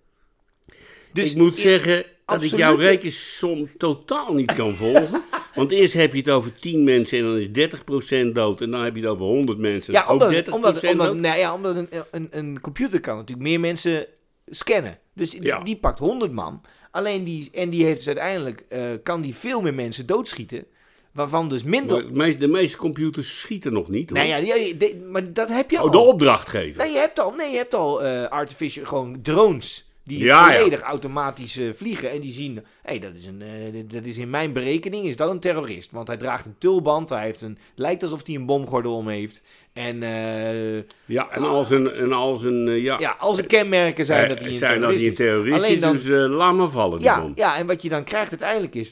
Dus 1.14 1.32
ik 1.32 1.38
moet 1.38 1.56
zeggen 1.56 2.06
dat 2.26 2.44
ik 2.44 2.56
jouw 2.56 2.76
rekensom 2.76 3.70
totaal 3.78 4.34
niet 4.34 4.56
kan 4.56 4.76
volgen. 4.76 5.22
Want 5.56 5.72
eerst 5.72 5.94
heb 5.94 6.12
je 6.12 6.18
het 6.18 6.30
over 6.30 6.54
10 6.54 6.84
mensen 6.84 7.18
en 7.18 7.24
dan 7.24 7.38
is 7.38 8.28
30% 8.28 8.32
dood. 8.32 8.62
En 8.62 8.72
dan 8.72 8.82
heb 8.82 8.96
je 8.96 9.02
het 9.02 9.10
over 9.10 9.26
100 9.26 9.58
mensen. 9.58 9.94
Ja, 9.94 10.06
ook 10.06 10.22
omdat, 10.22 10.34
30% 10.34 10.54
omdat, 10.54 10.84
omdat, 10.84 11.16
nou 11.18 11.38
ja, 11.38 11.54
omdat 11.54 11.76
een, 11.76 11.90
een, 12.12 12.28
een 12.32 12.62
computer 12.62 13.00
kan 13.00 13.16
natuurlijk 13.16 13.48
meer 13.48 13.60
mensen 13.60 14.06
scannen. 14.48 15.00
Dus 15.14 15.30
die, 15.30 15.42
Ja. 15.44 15.60
die 15.64 15.76
pakt 15.78 16.00
100 16.00 16.32
man. 16.32 16.62
Alleen 16.96 17.24
die, 17.24 17.50
en 17.54 17.70
die 17.70 17.84
heeft 17.84 17.98
dus 17.98 18.08
uiteindelijk, 18.08 18.64
eh, 18.68 18.80
kan 19.04 19.22
die 19.22 19.36
veel 19.36 19.62
meer 19.62 19.74
mensen 19.74 20.06
doodschieten. 20.06 20.66
Waarvan 21.12 21.50
dus 21.50 21.64
minder... 21.64 22.06
De 22.08 22.12
meeste, 22.14 22.40
de 22.40 22.48
meeste 22.48 22.78
computers 22.78 23.40
schieten 23.40 23.74
nog 23.74 23.90
niet. 23.90 24.10
Hoor. 24.10 24.18
Nou 24.20 24.30
ja, 24.46 24.56
die- 24.56 24.78
die- 24.78 24.96
maar 24.96 25.34
dat 25.34 25.50
heb 25.50 25.72
je 25.72 25.80
al. 25.80 25.86
oh, 25.86 25.92
de 25.92 25.98
opdrachtgever. 25.98 26.84
Nee, 26.84 26.92
je 26.92 26.98
hebt 26.98 27.20
al, 27.20 27.32
nee, 27.32 27.52
je 27.52 27.58
hebt 27.58 27.74
al 27.74 28.04
eh, 28.04 28.24
artificial, 28.28 28.86
gewoon 28.86 29.20
drones. 29.22 29.90
Die 30.06 30.24
Ja, 30.24 30.52
ja. 30.52 30.58
volledig 30.58 30.82
automatisch 30.82 31.58
eh, 31.58 31.70
vliegen. 31.76 32.12
En 32.12 32.22
die 32.22 32.32
zien, 32.32 32.64
hé, 32.82 33.00
dat, 33.00 33.14
is 33.16 33.26
een, 33.26 33.42
eh, 33.42 33.84
dat 33.94 34.04
is 34.04 34.18
in 34.18 34.30
mijn 34.30 34.54
berekening 34.54 35.06
is 35.06 35.16
dat 35.16 35.30
een 35.30 35.40
terrorist. 35.40 35.92
Want 35.92 36.08
hij 36.08 36.18
draagt 36.18 36.46
een 36.46 36.56
tulband. 36.58 37.10
Hij 37.10 37.24
heeft 37.24 37.42
een, 37.42 37.58
lijkt 37.76 38.04
alsof 38.04 38.26
hij 38.26 38.36
een 38.36 38.46
bomgordel 38.46 38.96
om 38.96 39.08
heeft. 39.08 39.42
En 39.74 40.04
eh, 40.04 40.76
Ja, 41.06 41.30
en 41.30 41.44
als 41.44 41.72
een, 41.72 41.92
en 41.92 42.14
als 42.14 42.44
een 42.44 42.66
ja, 42.82 43.00
ja, 43.00 43.16
al 43.20 43.34
zijn 43.34 43.48
kenmerken 43.48 44.06
zijn 44.06 44.30
dat 44.30 44.40
hij 44.40 44.52
een 44.52 44.58
zijn 44.58 44.72
terrorist 44.80 45.06
een 45.46 45.54
is. 45.56 45.64
Alleen 45.64 45.80
dan- 45.80 45.92
dus 45.96 46.06
laat 46.36 46.54
maar 46.56 46.70
vallen 46.70 46.98
die 47.00 47.08
Ja, 47.08 47.22
bom. 47.22 47.32
ja, 47.36 47.58
en 47.58 47.68
wat 47.68 47.82
je 47.82 47.90
dan 47.90 48.04
krijgt 48.04 48.30
uiteindelijk 48.30 48.76
is, 48.76 48.92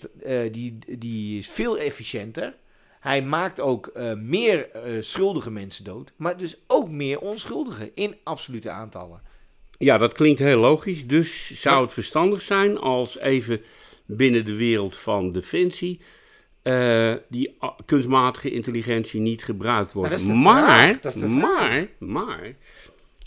die, 0.51 0.77
die 0.97 1.37
is 1.37 1.47
veel 1.49 1.77
efficiënter. 1.77 2.53
Hij 2.99 3.21
maakt 3.21 3.59
ook 3.59 3.91
meer 4.17 4.67
schuldige 4.99 5.51
mensen 5.51 5.83
dood. 5.83 6.13
Maar 6.15 6.37
dus 6.37 6.57
ook 6.67 6.89
meer 6.89 7.19
onschuldigen 7.19 7.89
in 7.95 8.15
absolute 8.23 8.69
aantallen. 8.69 9.21
Ja, 9.77 9.97
dat 9.97 10.13
klinkt 10.13 10.39
heel 10.39 10.59
logisch. 10.59 11.07
Dus 11.07 11.61
zou 11.61 11.83
het 11.83 11.93
verstandig 11.93 12.41
zijn 12.41 12.77
als 12.77 13.17
even 13.17 13.61
binnen 14.05 14.45
de 14.45 14.55
wereld 14.55 14.97
van 14.97 15.31
defensie 15.31 15.99
eh, 16.61 17.13
die 17.29 17.57
kunstmatige 17.85 18.51
intelligentie 18.51 19.19
niet 19.19 19.43
gebruikt 19.43 19.93
wordt. 19.93 20.11
Nou, 20.11 20.27
de 20.27 20.33
maar, 20.33 20.99
maar, 21.27 21.87
maar, 21.97 22.55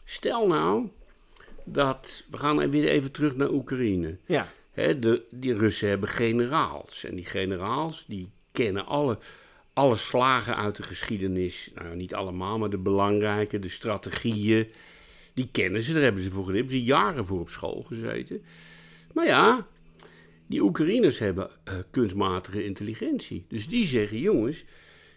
stel 0.05 0.47
nou 0.47 0.89
dat, 1.65 2.25
we 2.31 2.39
gaan 2.39 2.71
weer 2.71 2.89
even 2.89 3.13
terug 3.13 3.37
naar 3.37 3.51
Oekraïne. 3.51 4.17
Ja, 4.27 4.49
Hè, 4.77 4.99
de, 4.99 5.23
die 5.31 5.57
Russen 5.57 5.89
hebben 5.89 6.09
generaals. 6.09 7.05
En 7.05 7.15
die 7.15 7.25
generaals 7.25 8.05
die 8.07 8.31
kennen 8.53 8.87
alle, 8.87 9.19
alle 9.73 9.97
slagen 9.97 10.57
uit 10.57 10.77
de 10.77 10.83
geschiedenis. 10.83 11.71
Nou, 11.75 11.97
niet 11.97 12.15
allemaal, 12.15 12.59
maar 12.59 12.71
de 12.71 12.79
belangrijke, 12.79 13.59
de 13.59 13.69
strategieën. 13.69 14.71
Die 15.37 15.49
kennen 15.53 15.83
ze, 15.83 15.93
daar 15.93 16.03
hebben 16.03 16.23
ze 16.23 16.31
voor 16.31 16.45
geleerd. 16.45 16.65
Hebben 16.65 16.81
ze 16.81 16.87
jaren 16.87 17.27
voor 17.27 17.41
op 17.41 17.49
school 17.49 17.83
gezeten. 17.83 18.43
Maar 19.13 19.27
ja, 19.27 19.67
die 20.47 20.63
Oekraïners 20.63 21.19
hebben 21.19 21.51
eh, 21.65 21.75
kunstmatige 21.91 22.65
intelligentie. 22.65 23.45
Dus 23.49 23.69
die 23.69 23.87
zeggen, 23.87 24.19
jongens, 24.19 24.65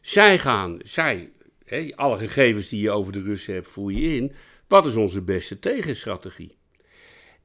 zij 0.01 0.39
gaan, 0.39 0.79
zij, 0.83 1.31
hè, 1.65 1.91
alle 1.95 2.17
gegevens 2.17 2.69
die 2.69 2.81
je 2.81 2.91
over 2.91 3.13
de 3.13 3.21
Russen 3.21 3.53
hebt, 3.53 3.67
voer 3.67 3.91
je 3.91 4.15
in. 4.15 4.31
Wat 4.67 4.85
is 4.85 4.95
onze 4.95 5.21
beste 5.21 5.59
tegenstrategie? 5.59 6.57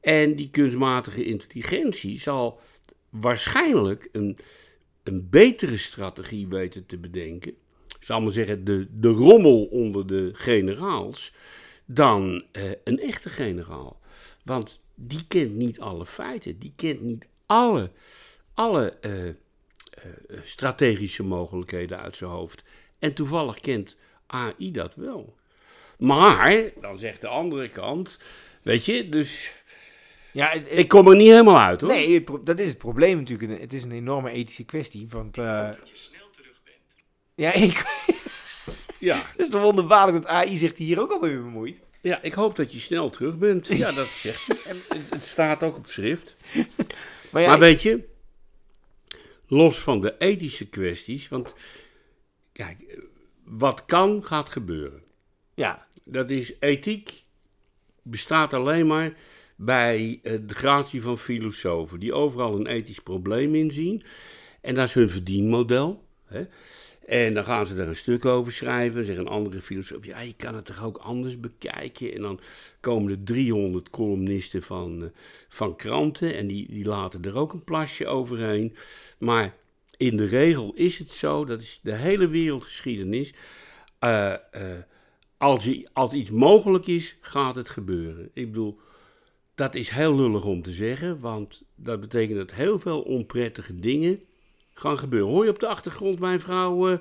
En 0.00 0.36
die 0.36 0.50
kunstmatige 0.50 1.24
intelligentie 1.24 2.20
zal 2.20 2.60
waarschijnlijk 3.10 4.08
een, 4.12 4.36
een 5.02 5.28
betere 5.30 5.76
strategie 5.76 6.48
weten 6.48 6.86
te 6.86 6.98
bedenken. 6.98 7.54
Zal 8.00 8.20
maar 8.20 8.32
zeggen, 8.32 8.64
de, 8.64 8.86
de 8.90 9.08
rommel 9.08 9.64
onder 9.64 10.06
de 10.06 10.30
generaals, 10.32 11.34
dan 11.84 12.44
eh, 12.52 12.62
een 12.84 12.98
echte 13.00 13.28
generaal. 13.28 14.00
Want 14.42 14.80
die 14.94 15.24
kent 15.28 15.54
niet 15.54 15.80
alle 15.80 16.06
feiten, 16.06 16.58
die 16.58 16.72
kent 16.76 17.00
niet 17.00 17.26
alle, 17.46 17.90
alle 18.54 18.96
eh, 19.00 19.28
eh, 19.28 19.34
strategische 20.44 21.22
mogelijkheden 21.22 22.00
uit 22.00 22.14
zijn 22.14 22.30
hoofd. 22.30 22.62
En 22.98 23.14
toevallig 23.14 23.60
kent 23.60 23.96
AI 24.26 24.70
dat 24.70 24.94
wel. 24.94 25.36
Maar, 25.98 26.70
dan 26.80 26.98
zegt 26.98 27.20
de 27.20 27.28
andere 27.28 27.68
kant, 27.68 28.18
weet 28.62 28.84
je, 28.84 29.08
dus 29.08 29.52
ja 30.32 30.48
het- 30.48 30.68
het- 30.70 30.78
ik 30.78 30.88
kom 30.88 31.08
er 31.08 31.16
niet 31.16 31.28
helemaal 31.30 31.58
uit 31.60 31.80
hoor. 31.80 31.90
nee, 31.90 32.22
pro- 32.22 32.42
dat 32.42 32.58
is 32.58 32.68
het 32.68 32.78
probleem 32.78 33.18
natuurlijk. 33.18 33.60
Het 33.60 33.72
is 33.72 33.82
een 33.82 33.92
enorme 33.92 34.30
ethische 34.30 34.64
kwestie. 34.64 35.06
Want, 35.10 35.38
eh, 35.38 35.44
ja, 37.34 37.52
ik, 37.68 38.02
Ja. 39.04 39.22
het 39.30 39.40
is 39.40 39.48
toch 39.48 39.62
wonderbaarlijk 39.62 40.22
dat 40.22 40.30
AI 40.30 40.56
zich 40.56 40.76
hier 40.76 41.00
ook 41.00 41.10
alweer 41.10 41.42
bemoeit. 41.42 41.82
ja, 42.00 42.22
ik 42.22 42.32
hoop 42.34 42.56
dat 42.56 42.72
je 42.72 42.78
snel 42.78 43.10
terug 43.10 43.38
bent. 43.38 43.66
Ja, 43.66 43.92
dat 43.92 44.08
zegt 44.24 44.46
het, 44.46 45.10
het 45.10 45.24
staat 45.24 45.62
ook 45.62 45.76
op 45.76 45.86
schrift. 45.88 46.34
Maar 47.30 47.42
ja, 47.42 47.48
maar 47.48 47.58
weet 47.58 47.82
je, 47.82 48.04
los 49.46 49.78
van 49.78 50.00
de 50.00 50.14
ethische 50.18 50.68
kwesties, 50.68 51.28
want 51.28 51.54
kijk, 52.52 52.98
wat 53.44 53.84
kan, 53.84 54.24
gaat 54.24 54.48
gebeuren. 54.48 55.02
ja, 55.54 55.86
Dat 56.04 56.30
is 56.30 56.52
ethiek, 56.60 57.24
bestaat 58.02 58.54
alleen 58.54 58.86
maar 58.86 59.12
bij 59.56 60.20
eh, 60.22 60.38
de 60.42 60.54
gratie 60.54 61.02
van 61.02 61.18
filosofen, 61.18 62.00
die 62.00 62.12
overal 62.12 62.56
een 62.56 62.66
ethisch 62.66 63.00
probleem 63.00 63.54
inzien. 63.54 64.04
En 64.60 64.74
dat 64.74 64.88
is 64.88 64.94
hun 64.94 65.10
verdienmodel. 65.10 66.04
Hè? 66.24 66.44
En 67.06 67.34
dan 67.34 67.44
gaan 67.44 67.66
ze 67.66 67.74
er 67.80 67.88
een 67.88 67.96
stuk 67.96 68.24
over 68.24 68.52
schrijven. 68.52 69.04
Zeggen 69.04 69.26
een 69.26 69.32
andere 69.32 69.60
filosoof, 69.62 70.04
ja, 70.04 70.20
je 70.20 70.34
kan 70.34 70.54
het 70.54 70.64
toch 70.64 70.84
ook 70.84 70.96
anders 70.96 71.40
bekijken. 71.40 72.14
En 72.14 72.20
dan 72.20 72.40
komen 72.80 73.12
er 73.12 73.22
300 73.24 73.90
columnisten 73.90 74.62
van, 74.62 75.02
eh, 75.02 75.08
van 75.48 75.76
kranten 75.76 76.34
en 76.34 76.46
die, 76.46 76.66
die 76.70 76.84
laten 76.84 77.22
er 77.22 77.36
ook 77.36 77.52
een 77.52 77.64
plasje 77.64 78.06
overheen. 78.06 78.76
Maar 79.18 79.54
in 79.96 80.16
de 80.16 80.24
regel 80.24 80.72
is 80.74 80.98
het 80.98 81.10
zo, 81.10 81.44
dat 81.44 81.60
is 81.60 81.80
de 81.82 81.94
hele 81.94 82.28
wereldgeschiedenis. 82.28 83.34
eh, 83.98 84.32
eh, 84.32 84.38
als, 85.38 85.84
als 85.92 86.12
iets 86.12 86.30
mogelijk 86.30 86.86
is, 86.86 87.16
gaat 87.20 87.54
het 87.54 87.68
gebeuren. 87.68 88.30
Ik 88.32 88.46
bedoel, 88.46 88.78
dat 89.54 89.74
is 89.74 89.88
heel 89.88 90.16
lullig 90.16 90.44
om 90.44 90.62
te 90.62 90.70
zeggen, 90.70 91.20
want 91.20 91.62
dat 91.74 92.00
betekent 92.00 92.38
dat 92.38 92.52
heel 92.52 92.78
veel 92.78 93.00
onprettige 93.00 93.80
dingen 93.80 94.20
gaan 94.74 94.98
gebeuren. 94.98 95.28
Hoor 95.30 95.44
je 95.44 95.50
op 95.50 95.58
de 95.60 95.66
achtergrond 95.66 96.18
mijn 96.18 96.40
vrouw 96.40 96.88
eh, 96.90 96.96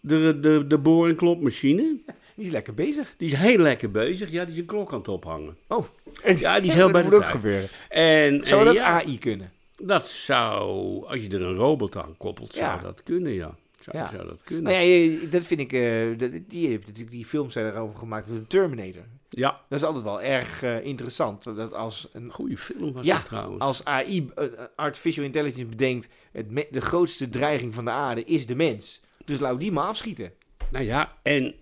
de, 0.00 0.38
de, 0.40 0.64
de 0.66 0.78
boor- 0.78 1.08
en 1.08 1.16
klopmachine? 1.16 1.82
die 2.36 2.44
is 2.46 2.50
lekker 2.50 2.74
bezig. 2.74 3.14
Die 3.16 3.28
is 3.32 3.38
heel 3.38 3.58
lekker 3.58 3.90
bezig. 3.90 4.30
Ja, 4.30 4.44
die 4.44 4.52
is 4.52 4.58
een 4.60 4.66
klok 4.66 4.92
aan 4.92 4.98
het 4.98 5.08
ophangen. 5.08 5.56
Oh, 5.68 5.84
Ja, 6.38 6.60
die 6.60 6.70
is 6.70 6.76
heel 6.80 6.90
bij 6.90 7.02
de 7.02 7.06
moet 7.08 7.16
ook 7.16 7.22
tijd. 7.22 7.32
gebeuren. 7.34 7.68
En, 7.88 8.46
Zou 8.46 8.60
en 8.60 8.66
dat 8.66 8.74
ja, 8.74 8.84
AI 8.84 9.18
kunnen? 9.18 9.52
dat 9.82 10.06
zou, 10.08 10.66
als 11.06 11.20
je 11.22 11.28
er 11.28 11.42
een 11.42 11.54
robot 11.56 11.96
aan 11.96 12.14
koppelt, 12.16 12.52
zou 12.52 12.64
Ja. 12.76 12.82
dat 12.82 13.02
kunnen, 13.02 13.32
ja. 13.32 13.54
Zou, 13.80 13.96
Ja. 13.98 14.08
zou 14.10 14.26
dat 14.28 14.42
kunnen. 14.44 14.64
Nou 14.64 14.76
ja, 14.76 14.82
je- 14.82 15.28
dat 15.30 15.42
vind 15.42 15.60
ik, 15.60 15.70
dat- 16.18 16.30
die, 16.48 16.66
heeft 16.68 16.86
natuurlijk 16.86 17.10
die 17.16 17.24
films 17.24 17.52
zijn 17.52 17.66
erover 17.66 17.98
gemaakt 17.98 18.28
door 18.28 18.36
de 18.36 18.46
Terminator. 18.46 19.02
Ja, 19.28 19.60
Dat 19.68 19.78
is 19.78 19.84
altijd 19.84 20.04
wel 20.04 20.22
erg 20.22 20.62
eh, 20.62 20.84
interessant. 20.84 21.44
Dat 21.44 21.72
als 21.72 22.08
een 22.12 22.30
goede 22.32 22.56
film 22.56 22.92
was 22.92 23.06
Ja, 23.06 23.16
dat 23.16 23.24
trouwens. 23.26 23.60
Als 23.62 23.84
AI, 23.84 24.30
eh, 24.34 24.44
artificial 24.76 25.24
intelligence, 25.24 25.66
bedenkt, 25.66 26.08
het 26.32 26.50
me- 26.50 26.68
de 26.70 26.80
grootste 26.80 27.28
dreiging 27.28 27.74
van 27.74 27.84
de 27.84 27.90
aarde 27.90 28.24
is 28.24 28.46
de 28.46 28.54
mens. 28.54 29.00
Dus 29.24 29.40
laat 29.40 29.60
die 29.60 29.72
maar 29.72 29.86
afschieten. 29.86 30.32
Nou 30.70 30.84
ja, 30.84 31.18
en 31.22 31.54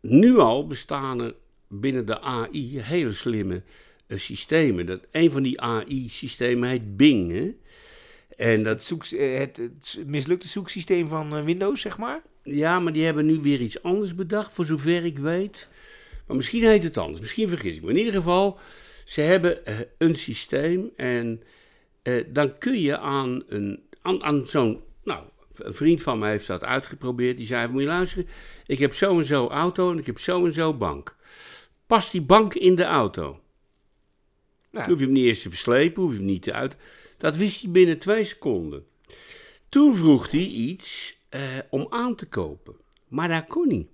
nu 0.00 0.38
al 0.38 0.66
bestaan 0.66 1.20
er 1.20 1.34
binnen 1.68 2.06
de 2.06 2.20
AI 2.20 2.80
hele 2.80 3.12
slimme 3.12 3.62
systemen. 4.08 4.86
Dat, 4.86 5.00
een 5.10 5.30
van 5.30 5.42
die 5.42 5.60
AI-systemen 5.60 6.68
heet 6.68 6.96
Bing. 6.96 7.32
Hè? 7.32 7.50
En 8.36 8.62
dat, 8.62 8.72
Het, 8.72 8.84
zoek, 8.84 9.04
eh, 9.04 9.38
het, 9.38 9.56
het 9.56 10.02
mislukte 10.06 10.48
zoeksysteem 10.48 11.08
van 11.08 11.36
eh, 11.36 11.44
Windows, 11.44 11.80
zeg 11.80 11.98
maar. 11.98 12.22
ja, 12.42 12.80
maar 12.80 12.92
die 12.92 13.04
hebben 13.04 13.26
nu 13.26 13.40
weer 13.40 13.60
iets 13.60 13.82
anders 13.82 14.14
bedacht, 14.14 14.52
voor 14.52 14.64
zover 14.64 15.04
ik 15.04 15.18
weet. 15.18 15.68
Maar 16.26 16.36
misschien 16.36 16.62
heet 16.62 16.82
het 16.82 16.98
anders, 16.98 17.20
misschien 17.20 17.48
vergis 17.48 17.76
ik 17.76 17.82
me. 17.82 17.90
In 17.90 17.98
ieder 17.98 18.12
geval, 18.12 18.58
ze 19.04 19.20
hebben 19.20 19.66
eh, 19.66 19.74
een 19.98 20.14
systeem 20.14 20.90
en 20.96 21.42
eh, 22.02 22.24
dan 22.28 22.58
kun 22.58 22.80
je 22.80 22.98
aan, 22.98 23.42
een, 23.48 23.82
aan, 24.02 24.22
aan 24.22 24.46
zo'n... 24.46 24.80
Nou, 25.04 25.24
een 25.54 25.74
vriend 25.74 26.02
van 26.02 26.18
mij 26.18 26.30
heeft 26.30 26.46
dat 26.46 26.64
uitgeprobeerd. 26.64 27.36
Die 27.36 27.46
zei, 27.46 27.68
moet 27.68 27.82
je 27.82 27.88
luisteren, 27.88 28.28
ik 28.66 28.78
heb 28.78 28.94
zo 28.94 29.18
en 29.18 29.24
zo 29.24 29.48
auto 29.48 29.90
en 29.90 29.98
ik 29.98 30.06
heb 30.06 30.18
zo 30.18 30.46
en 30.46 30.52
zo 30.52 30.74
bank. 30.74 31.16
Past 31.86 32.12
die 32.12 32.22
bank 32.22 32.54
in 32.54 32.74
de 32.74 32.84
auto? 32.84 33.22
Nou, 33.22 33.40
Dan 34.70 34.88
hoef 34.88 34.98
je 34.98 35.04
hem 35.04 35.14
niet 35.14 35.24
eerst 35.24 35.42
te 35.42 35.48
verslepen, 35.48 36.02
hoef 36.02 36.12
je 36.12 36.16
hem 36.16 36.26
niet 36.26 36.42
te 36.42 36.52
uit. 36.52 36.76
Dat 37.22 37.36
wist 37.36 37.62
hij 37.62 37.70
binnen 37.70 37.98
twee 37.98 38.24
seconden. 38.24 38.84
Toen 39.68 39.94
vroeg 39.94 40.30
hij 40.30 40.46
iets 40.46 41.18
eh, 41.28 41.40
om 41.70 41.86
aan 41.90 42.14
te 42.14 42.26
kopen. 42.26 42.74
Maar 43.08 43.28
dat 43.28 43.46
kon 43.46 43.68
niet. 43.68 43.88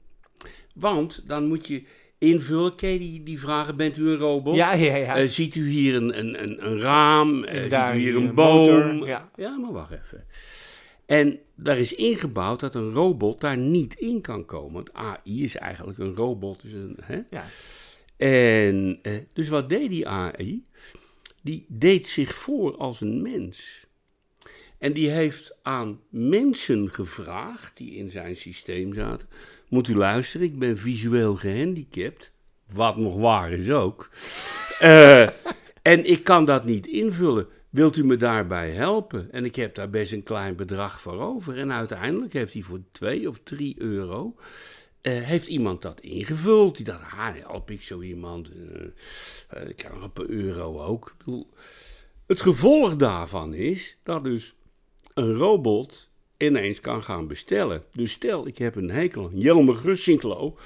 Want 0.75 1.23
dan 1.26 1.47
moet 1.47 1.66
je 1.66 1.82
invullen. 2.18 2.75
Ken 2.75 2.92
je 2.92 2.99
die, 2.99 3.23
die 3.23 3.40
vragen? 3.40 3.76
Bent 3.76 3.97
u 3.97 4.08
een 4.08 4.16
robot? 4.16 4.54
Ja, 4.54 4.73
ja, 4.73 4.97
ja. 4.97 5.16
Eh, 5.16 5.28
ziet 5.28 5.54
u 5.54 5.68
hier 5.68 5.94
een, 5.94 6.18
een, 6.18 6.42
een, 6.42 6.66
een 6.66 6.80
raam? 6.80 7.44
Eh, 7.44 7.62
ziet 7.62 7.94
u 7.94 7.99
hier 7.99 8.16
een 8.16 8.35
boom? 8.35 8.56
motor, 8.56 9.06
ja. 9.06 9.30
ja, 9.37 9.58
maar 9.58 9.73
wacht 9.73 9.92
even. 9.92 10.25
En 11.06 11.38
daar 11.54 11.78
is 11.78 11.94
ingebouwd 11.94 12.61
dat 12.61 12.75
een 12.75 12.90
robot 12.90 13.40
daar 13.40 13.58
niet 13.58 13.94
in 13.94 14.20
kan 14.20 14.44
komen. 14.44 14.73
Want 14.73 14.92
AI 14.92 15.44
is 15.44 15.56
eigenlijk 15.56 15.99
een 15.99 16.14
robot. 16.14 16.62
Dus 16.62 16.73
een, 16.73 16.97
hè? 17.02 17.20
ja. 17.30 17.44
En 18.16 19.00
dus 19.32 19.49
wat 19.49 19.68
deed 19.68 19.90
die 19.90 20.08
AI? 20.08 20.62
Die 21.48 21.66
deed 21.68 22.06
zich 22.06 22.34
voor 22.34 22.76
als 22.76 23.00
een 23.00 23.22
mens. 23.22 23.86
En 24.78 24.92
die 24.92 25.10
heeft 25.10 25.56
aan 25.62 26.00
mensen 26.08 26.90
gevraagd 26.90 27.76
die 27.76 27.94
in 27.94 28.10
zijn 28.10 28.36
systeem 28.36 28.92
zaten. 28.92 29.28
Moet 29.68 29.88
u 29.88 29.96
luisteren, 29.96 30.46
ik 30.46 30.58
ben 30.58 30.78
visueel 30.78 31.34
gehandicapt. 31.36 32.32
Wat 32.72 32.96
nog 32.96 33.16
waar 33.16 33.52
is 33.52 33.70
ook. 33.70 34.10
Eh, 34.78 35.22
en 35.92 36.04
ik 36.04 36.24
kan 36.24 36.44
dat 36.44 36.64
niet 36.64 36.86
invullen. 36.86 37.46
Wilt 37.70 37.96
u 37.96 38.04
me 38.04 38.16
daarbij 38.16 38.70
helpen? 38.70 39.32
En 39.32 39.44
ik 39.44 39.56
heb 39.56 39.74
daar 39.74 39.90
best 39.90 40.12
een 40.12 40.22
klein 40.22 40.56
bedrag 40.56 41.00
voor 41.00 41.20
over. 41.20 41.58
En 41.58 41.72
uiteindelijk 41.72 42.32
heeft 42.32 42.52
hij 42.52 42.62
voor 42.62 42.80
2 42.92 43.28
of 43.28 43.40
3 43.44 43.74
euro. 43.78 44.34
Eh, 45.00 45.22
heeft 45.22 45.46
iemand 45.46 45.82
dat 45.82 46.00
ingevuld? 46.00 46.76
Die 46.76 46.84
dacht, 46.84 47.02
ah, 47.02 47.34
help 47.34 47.70
ik 47.70 47.82
zo 47.82 48.00
iemand. 48.02 48.50
eh, 48.50 48.82
eh, 49.48 49.68
ik 49.68 49.76
krijg 49.76 49.94
nog 49.94 50.02
een 50.02 50.12
paar 50.12 50.28
euro 50.28 50.82
ook. 50.82 51.16
Het 52.26 52.40
gevolg 52.40 52.96
daarvan 52.96 53.54
is 53.54 53.96
dat 54.02 54.24
dus 54.24 54.54
een 55.14 55.34
robot 55.34 56.10
ineens 56.36 56.80
kan 56.80 57.04
gaan 57.04 57.26
bestellen. 57.26 57.82
Dus 57.90 58.12
stel, 58.12 58.46
ik 58.46 58.58
heb 58.58 58.76
een 58.76 58.90
hekel 58.90 59.24
aan 59.24 59.38
Jelmer 59.38 59.76
Gussinklo. 59.76 60.56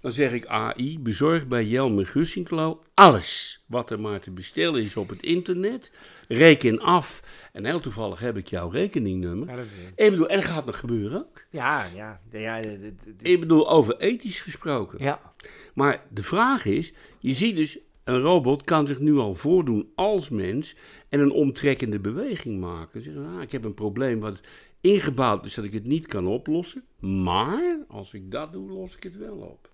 Dan 0.00 0.12
zeg 0.12 0.32
ik 0.32 0.46
AI, 0.46 0.98
bezorg 0.98 1.46
bij 1.46 1.64
Jelmer 1.66 2.06
Gussinklo 2.06 2.82
alles 2.94 3.62
wat 3.66 3.90
er 3.90 4.00
maar 4.00 4.20
te 4.20 4.30
bestellen 4.30 4.82
is 4.82 4.96
op 4.96 5.08
het 5.08 5.22
internet. 5.22 5.90
Reken 6.28 6.78
af. 6.80 7.22
En 7.52 7.64
heel 7.64 7.80
toevallig 7.80 8.18
heb 8.20 8.36
ik 8.36 8.46
jouw 8.46 8.68
rekeningnummer. 8.68 9.48
Ja, 9.48 9.56
dat 9.56 9.64
is- 9.64 10.04
Ik 10.04 10.10
bedoel, 10.10 10.28
en 10.28 10.36
dat 10.36 10.44
gaat 10.48 10.66
nog 10.66 10.78
gebeuren 10.78 11.18
ook. 11.18 11.42
ja, 11.50 11.84
ja. 11.94 12.20
ja, 12.32 12.54
het- 12.54 12.82
het- 12.82 13.04
het 13.04 13.22
is- 13.22 13.32
Ik 13.32 13.40
bedoel, 13.40 13.70
over 13.70 13.96
ethisch 13.96 14.40
gesproken. 14.40 14.98
ja. 15.02 15.20
Maar 15.74 16.02
de 16.10 16.22
vraag 16.22 16.64
is, 16.64 16.92
je 17.18 17.32
ziet 17.32 17.56
dus, 17.56 17.78
een 18.04 18.20
robot 18.20 18.62
kan 18.64 18.86
zich 18.86 19.00
nu 19.00 19.16
al 19.16 19.34
voordoen 19.34 19.88
als 19.94 20.28
mens 20.28 20.76
en 21.08 21.20
een 21.20 21.30
omtrekkende 21.30 21.98
beweging 21.98 22.60
maken. 22.60 23.02
Zeggen, 23.02 23.26
ah, 23.36 23.42
ik 23.42 23.52
heb 23.52 23.64
een 23.64 23.74
probleem 23.74 24.20
wat 24.20 24.40
ingebouwd 24.80 25.44
is 25.44 25.54
dat 25.54 25.64
ik 25.64 25.72
het 25.72 25.84
niet 25.86 26.06
kan 26.06 26.26
oplossen, 26.26 26.84
maar 27.00 27.78
als 27.88 28.12
ik 28.12 28.30
dat 28.30 28.52
doe, 28.52 28.70
los 28.70 28.96
ik 28.96 29.02
het 29.02 29.16
wel 29.16 29.36
op. 29.36 29.70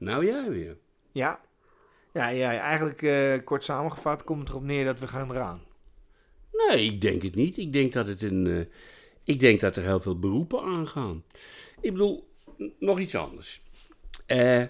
Nou 0.00 0.26
jij 0.26 0.50
weer. 0.50 0.76
Ja. 1.12 1.40
Ja, 2.12 2.28
ja, 2.28 2.58
eigenlijk 2.58 3.02
eh, 3.02 3.44
kort 3.44 3.64
samengevat 3.64 4.24
komt 4.24 4.40
het 4.40 4.48
erop 4.48 4.62
neer 4.62 4.84
dat 4.84 5.00
we 5.00 5.06
gaan 5.06 5.30
eraan. 5.30 5.60
Nee, 6.52 6.84
ik 6.84 7.00
denk 7.00 7.22
het 7.22 7.34
niet. 7.34 7.56
Ik 7.56 7.72
denk 7.72 7.92
dat, 7.92 8.06
het 8.06 8.22
een, 8.22 8.46
eh, 8.46 8.60
ik 9.24 9.40
denk 9.40 9.60
dat 9.60 9.76
er 9.76 9.82
heel 9.82 10.00
veel 10.00 10.18
beroepen 10.18 10.62
aangaan. 10.62 11.24
Ik 11.80 11.92
bedoel, 11.92 12.28
nog 12.78 12.98
iets 12.98 13.14
anders. 13.14 13.62
Eh, 14.26 14.62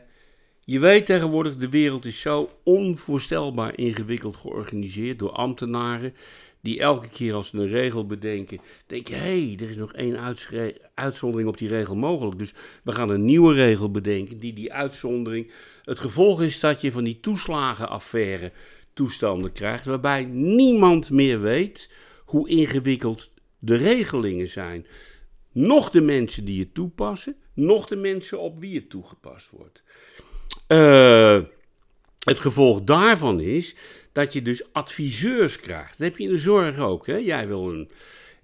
je 0.65 0.79
weet 0.79 1.07
tegenwoordig, 1.07 1.57
de 1.57 1.69
wereld 1.69 2.05
is 2.05 2.21
zo 2.21 2.51
onvoorstelbaar 2.63 3.79
ingewikkeld 3.79 4.37
georganiseerd 4.37 5.19
door 5.19 5.33
ambtenaren. 5.33 6.15
Die 6.63 6.81
elke 6.81 7.09
keer 7.09 7.35
als 7.35 7.49
ze 7.49 7.59
een 7.59 7.69
regel 7.69 8.07
bedenken, 8.07 8.61
denken: 8.87 9.15
hé, 9.15 9.47
hey, 9.47 9.57
er 9.61 9.69
is 9.69 9.77
nog 9.77 9.93
één 9.93 10.37
uitzondering 10.95 11.49
op 11.49 11.59
die 11.59 11.69
regel 11.69 11.97
mogelijk. 11.97 12.39
Dus 12.39 12.55
we 12.83 12.93
gaan 12.93 13.11
een 13.11 13.25
nieuwe 13.25 13.55
regel 13.55 13.91
bedenken, 13.91 14.39
die 14.39 14.53
die 14.53 14.73
uitzondering. 14.73 15.51
Het 15.85 15.99
gevolg 15.99 16.43
is 16.43 16.61
dat 16.61 16.81
je 16.81 16.93
van 16.93 17.05
die 17.05 17.21
toeslagenaffaire 17.21 18.53
toestanden 18.93 19.53
krijgt, 19.53 19.85
waarbij 19.85 20.25
niemand 20.25 21.11
meer 21.11 21.41
weet 21.41 21.91
hoe 22.25 22.49
ingewikkeld 22.49 23.31
de 23.59 23.77
regelingen 23.77 24.49
zijn. 24.49 24.87
Nog 25.53 25.91
de 25.91 26.01
mensen 26.01 26.45
die 26.45 26.61
het 26.61 26.75
toepassen, 26.75 27.37
nog 27.55 27.87
de 27.87 27.97
mensen 27.97 28.41
op 28.41 28.61
wie 28.61 28.75
het 28.75 28.91
toegepast 28.91 29.51
wordt. 29.51 29.83
Eh, 30.67 31.41
het 32.25 32.41
gevolg 32.41 32.83
daarvan 32.83 33.41
is 33.41 33.75
dat 34.13 34.33
je 34.33 34.43
dus 34.43 34.73
adviseurs 34.73 35.61
krijgt. 35.61 35.99
Dat 35.99 36.09
heb 36.09 36.19
je 36.19 36.25
in 36.25 36.33
de 36.33 36.39
zorg 36.39 36.79
ook. 36.79 37.07
Hè? 37.07 37.17
Jij 37.17 37.47
wil 37.47 37.71
een, 37.71 37.91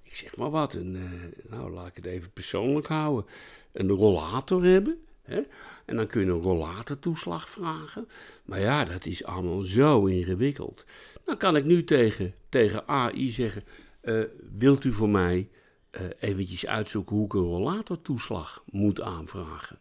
ik 0.03 0.15
zeg 0.15 0.37
maar 0.37 0.51
wat, 0.51 0.75
een, 0.75 0.97
eh, 0.97 1.51
nou 1.51 1.71
laat 1.71 1.87
ik 1.87 1.97
het 1.97 2.05
even 2.05 2.31
persoonlijk 2.31 2.87
houden, 2.87 3.31
een 3.73 3.91
rollator 3.91 4.65
hebben. 4.65 4.99
Hè? 5.23 5.41
En 5.85 5.97
dan 5.97 6.07
kun 6.07 6.21
je 6.21 6.31
een 6.31 6.43
rollatortoeslag 6.43 7.49
vragen. 7.49 8.09
Maar 8.45 8.61
ja, 8.61 8.85
dat 8.85 9.07
is 9.07 9.25
allemaal 9.25 9.61
zo 9.61 10.05
ingewikkeld. 10.05 10.85
Dan 11.25 11.37
kan 11.37 11.57
ik 11.57 11.65
nu 11.65 11.85
tegen, 11.85 12.35
tegen 12.49 12.89
AI 12.89 13.29
zeggen, 13.29 13.65
eh, 14.01 14.21
wilt 14.59 14.85
u 14.85 14.93
voor 14.93 15.09
mij 15.09 15.49
eh 15.91 16.03
eventjes 16.19 16.67
uitzoeken 16.67 17.17
hoe 17.17 17.25
ik 17.25 17.33
een 17.33 17.41
rollatortoeslag 17.41 18.63
moet 18.71 19.01
aanvragen? 19.01 19.79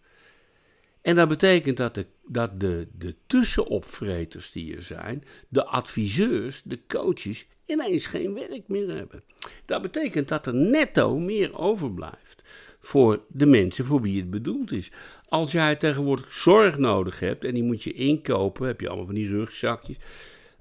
En 1.05 1.15
dat 1.15 1.27
betekent 1.27 1.77
dat 1.77 1.95
de, 1.95 2.05
dat 2.27 2.59
de, 2.59 2.87
de 2.97 3.15
tussenopvreters 3.27 4.51
die 4.51 4.75
er 4.75 4.81
zijn, 4.81 5.23
de 5.47 5.65
adviseurs, 5.65 6.61
de 6.63 6.79
coaches, 6.87 7.45
ineens 7.65 8.05
geen 8.05 8.33
werk 8.33 8.67
meer 8.67 8.89
hebben. 8.95 9.23
Dat 9.65 9.81
betekent 9.81 10.27
dat 10.27 10.45
er 10.45 10.55
netto 10.55 11.19
meer 11.19 11.57
overblijft 11.57 12.43
voor 12.79 13.21
de 13.27 13.45
mensen 13.45 13.85
voor 13.85 14.01
wie 14.01 14.19
het 14.19 14.29
bedoeld 14.29 14.71
is. 14.71 14.91
Als 15.27 15.51
jij 15.51 15.75
tegenwoordig 15.75 16.31
zorg 16.31 16.77
nodig 16.77 17.19
hebt 17.19 17.43
en 17.43 17.53
die 17.53 17.63
moet 17.63 17.83
je 17.83 17.93
inkopen, 17.93 18.67
heb 18.67 18.81
je 18.81 18.87
allemaal 18.87 19.05
van 19.05 19.15
die 19.15 19.29
rugzakjes. 19.29 19.97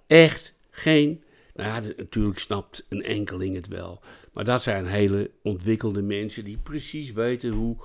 Echt 0.07 0.55
geen. 0.71 1.23
Nou 1.55 1.69
ja, 1.69 1.93
natuurlijk 1.97 2.39
snapt 2.39 2.87
een 2.89 3.03
enkeling 3.03 3.55
het 3.55 3.69
wel. 3.69 4.03
Maar 4.33 4.45
dat 4.45 4.63
zijn 4.63 4.87
hele 4.87 5.31
ontwikkelde 5.43 6.03
mensen 6.03 6.45
die 6.45 6.59
precies 6.63 7.13
weten 7.13 7.51
hoe, 7.51 7.77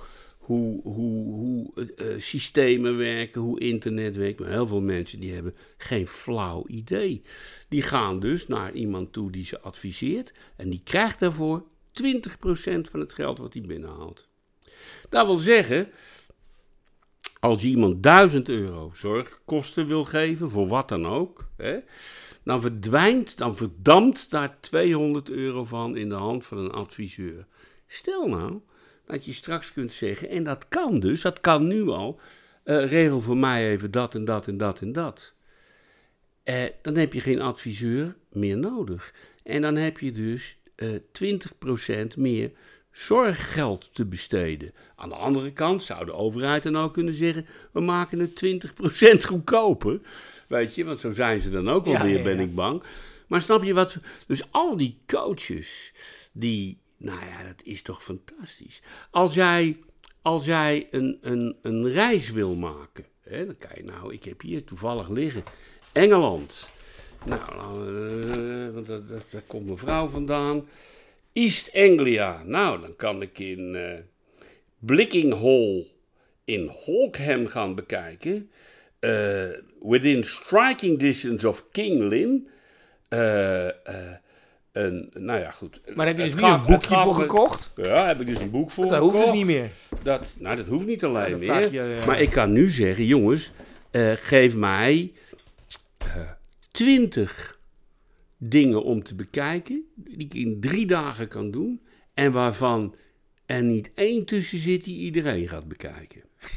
hoe, 0.50 0.80
hoe, 0.82 1.34
hoe 1.34 1.72
eh, 1.74 2.14
eh, 2.14 2.20
systemen 2.20 2.96
werken, 2.96 3.40
hoe 3.40 3.60
internet 3.60 4.16
werkt. 4.16 4.40
Maar 4.40 4.48
heel 4.48 4.66
veel 4.66 4.80
mensen 4.80 5.20
die 5.20 5.32
hebben 5.32 5.54
geen 5.76 6.06
flauw 6.06 6.64
idee. 6.66 7.22
Die 7.68 7.82
gaan 7.82 8.20
dus 8.20 8.46
naar 8.46 8.72
iemand 8.72 9.12
toe 9.12 9.30
die 9.30 9.44
ze 9.44 9.60
adviseert. 9.60 10.32
En 10.56 10.70
die 10.70 10.80
krijgt 10.84 11.18
daarvoor 11.18 11.64
20% 11.92 12.90
van 12.90 13.00
het 13.00 13.12
geld 13.12 13.38
wat 13.38 13.52
hij 13.52 13.62
binnenhaalt. 13.62 14.28
Dat 15.08 15.26
wil 15.26 15.36
zeggen, 15.36 15.88
als 17.40 17.62
je 17.62 17.68
iemand 17.68 18.02
1000 18.02 18.48
euro 18.48 18.90
zorgkosten 18.94 19.86
wil 19.86 20.04
geven, 20.04 20.50
voor 20.50 20.68
wat 20.68 20.88
dan 20.88 21.06
ook, 21.06 21.48
hè, 21.56 21.78
dan 22.44 22.60
verdwijnt, 22.60 23.38
dan 23.38 23.56
verdampt 23.56 24.30
daar 24.30 24.60
200 24.60 25.30
euro 25.30 25.64
van 25.64 25.96
in 25.96 26.08
de 26.08 26.14
hand 26.14 26.46
van 26.46 26.58
een 26.58 26.72
adviseur. 26.72 27.46
Stel 27.86 28.28
nou 28.28 28.60
dat 29.10 29.24
je 29.24 29.32
straks 29.32 29.72
kunt 29.72 29.92
zeggen, 29.92 30.28
en 30.28 30.44
dat 30.44 30.68
kan 30.68 31.00
dus, 31.00 31.22
dat 31.22 31.40
kan 31.40 31.66
nu 31.66 31.88
al, 31.88 32.20
eh, 32.62 32.90
regel 32.90 33.20
voor 33.20 33.36
mij 33.36 33.70
even 33.70 33.90
dat 33.90 34.14
en 34.14 34.24
dat 34.24 34.46
en 34.46 34.56
dat 34.56 34.80
en 34.80 34.92
dat. 34.92 35.32
Eh, 36.42 36.64
dan 36.82 36.96
heb 36.96 37.12
je 37.12 37.20
geen 37.20 37.40
adviseur 37.40 38.16
meer 38.32 38.58
nodig. 38.58 39.14
En 39.42 39.62
dan 39.62 39.76
heb 39.76 39.98
je 39.98 40.12
dus 40.12 40.58
eh 40.74 40.88
20% 41.12 42.16
meer 42.16 42.50
zorggeld 42.92 43.90
te 43.92 44.06
besteden. 44.06 44.72
Aan 44.96 45.08
de 45.08 45.14
andere 45.14 45.52
kant 45.52 45.82
zou 45.82 46.04
de 46.04 46.12
overheid 46.12 46.62
dan 46.62 46.76
ook 46.76 46.92
kunnen 46.92 47.14
zeggen: 47.14 47.46
we 47.72 47.80
maken 47.80 48.18
het 48.18 48.36
20% 48.36 49.24
goedkoper. 49.24 50.00
Weet 50.46 50.74
je, 50.74 50.84
want 50.84 51.00
zo 51.00 51.10
zijn 51.10 51.40
ze 51.40 51.50
dan 51.50 51.68
ook 51.68 51.86
Ja, 51.86 51.98
alweer, 51.98 52.16
ja, 52.16 52.22
ben 52.22 52.40
ik 52.40 52.54
bang. 52.54 52.82
Maar 53.26 53.42
snap 53.42 53.62
je 53.62 53.74
wat? 53.74 53.96
Dus 54.26 54.42
al 54.50 54.76
die 54.76 54.98
coaches, 55.06 55.92
die, 56.32 56.78
nou 57.00 57.20
ja, 57.20 57.42
dat 57.42 57.62
is 57.62 57.82
toch 57.82 58.02
fantastisch. 58.02 58.82
Als 59.10 59.34
jij, 59.34 59.76
als 60.22 60.44
jij 60.44 60.88
een, 60.90 61.18
een, 61.20 61.56
een 61.62 61.92
reis 61.92 62.30
wil 62.30 62.54
maken, 62.54 63.04
hè, 63.20 63.46
dan 63.46 63.56
kan 63.58 63.70
je 63.74 63.84
nou, 63.84 64.12
ik 64.12 64.24
heb 64.24 64.40
hier 64.40 64.64
toevallig 64.64 65.08
liggen, 65.08 65.42
Engeland. 65.92 66.68
Nou, 67.24 67.42
eh, 68.28 68.74
want 68.74 68.86
dat, 68.86 69.08
daar 69.30 69.42
komt 69.46 69.66
mijn 69.66 69.78
vrouw 69.78 70.08
vandaan. 70.08 70.68
East 71.32 71.70
Anglia. 71.74 72.42
Nou, 72.44 72.80
dan 72.80 72.96
kan 72.96 73.22
ik 73.22 73.38
in 73.38 73.74
eh 73.74 73.98
Blicking 74.78 75.40
Hall 75.40 75.86
in 76.44 76.66
Holkham 76.66 77.46
gaan 77.46 77.74
bekijken. 77.74 78.50
Eh, 78.98 79.48
within 79.82 80.24
striking 80.24 80.98
distance 80.98 81.48
of 81.48 81.70
King 81.70 82.08
Lynn. 82.08 82.48
Eh, 83.08 83.66
eh, 84.80 84.84
een, 84.86 85.10
nou 85.14 85.40
ja, 85.40 85.50
goed. 85.50 85.80
Maar 85.94 86.06
heb 86.06 86.16
je 86.16 86.22
dus 86.24 86.32
nu 86.34 86.38
gaat- 86.40 86.60
een 86.60 86.72
boekje 86.72 86.96
voor 86.98 87.14
gekocht? 87.14 87.72
Ja, 87.76 88.06
heb 88.06 88.20
ik 88.20 88.26
dus 88.26 88.38
een 88.38 88.50
boek 88.50 88.70
voor 88.70 88.86
Dat 88.88 88.98
hoeft 89.00 89.12
dus 89.12 89.20
gekocht. 89.20 89.36
niet 89.38 89.46
meer. 89.46 89.70
Dat, 90.02 90.34
nou, 90.38 90.56
dat 90.56 90.66
hoeft 90.68 90.86
niet 90.86 91.04
alleen 91.04 91.38
meer. 91.38 91.72
je, 91.72 91.94
eh, 92.00 92.06
Maar 92.06 92.20
ik 92.20 92.30
kan 92.30 92.52
nu 92.52 92.68
zeggen, 92.70 93.04
jongens, 93.06 93.52
eh, 93.90 94.12
geef 94.16 94.54
mij 94.56 95.12
twintig 96.70 97.58
dingen 98.38 98.82
om 98.84 99.02
te 99.02 99.14
bekijken, 99.14 99.84
die 99.94 100.16
ik 100.18 100.34
in 100.34 100.60
drie 100.60 100.86
dagen 100.86 101.28
kan 101.28 101.50
doen, 101.50 101.80
en 102.14 102.32
waarvan 102.32 102.94
er 103.46 103.62
niet 103.62 103.90
één 103.94 104.24
tussen 104.24 104.58
zit 104.58 104.84
die 104.84 104.98
iedereen 104.98 105.48
gaat 105.48 105.68
bekijken. 105.68 106.20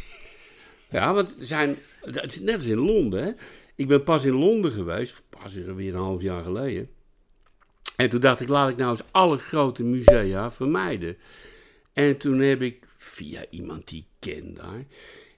Ja, 0.89 1.13
want 1.13 1.35
zijn, 1.39 1.75
het 2.01 2.31
is 2.31 2.39
net 2.39 2.53
als 2.53 2.65
in 2.65 2.77
Londen. 2.77 3.23
Hè? 3.23 3.31
Ik 3.75 3.87
ben 3.87 4.03
pas 4.03 4.25
in 4.25 4.33
Londen 4.33 4.71
geweest, 4.71 5.23
pas 5.29 5.55
er 5.55 5.75
weer 5.75 5.93
een 5.93 5.99
half 5.99 6.21
jaar 6.21 6.43
geleden. 6.43 6.89
En 7.95 8.09
toen 8.09 8.19
dacht 8.19 8.39
ik, 8.39 8.47
laat 8.47 8.69
ik 8.69 8.77
nou 8.77 8.91
eens 8.91 9.03
alle 9.11 9.37
grote 9.37 9.83
musea 9.83 10.51
vermijden. 10.51 11.17
En 11.93 12.17
toen 12.17 12.39
heb 12.39 12.61
ik, 12.61 12.85
via 12.97 13.45
iemand 13.49 13.87
die 13.87 13.99
ik 13.99 14.05
ken 14.19 14.53
daar, 14.53 14.85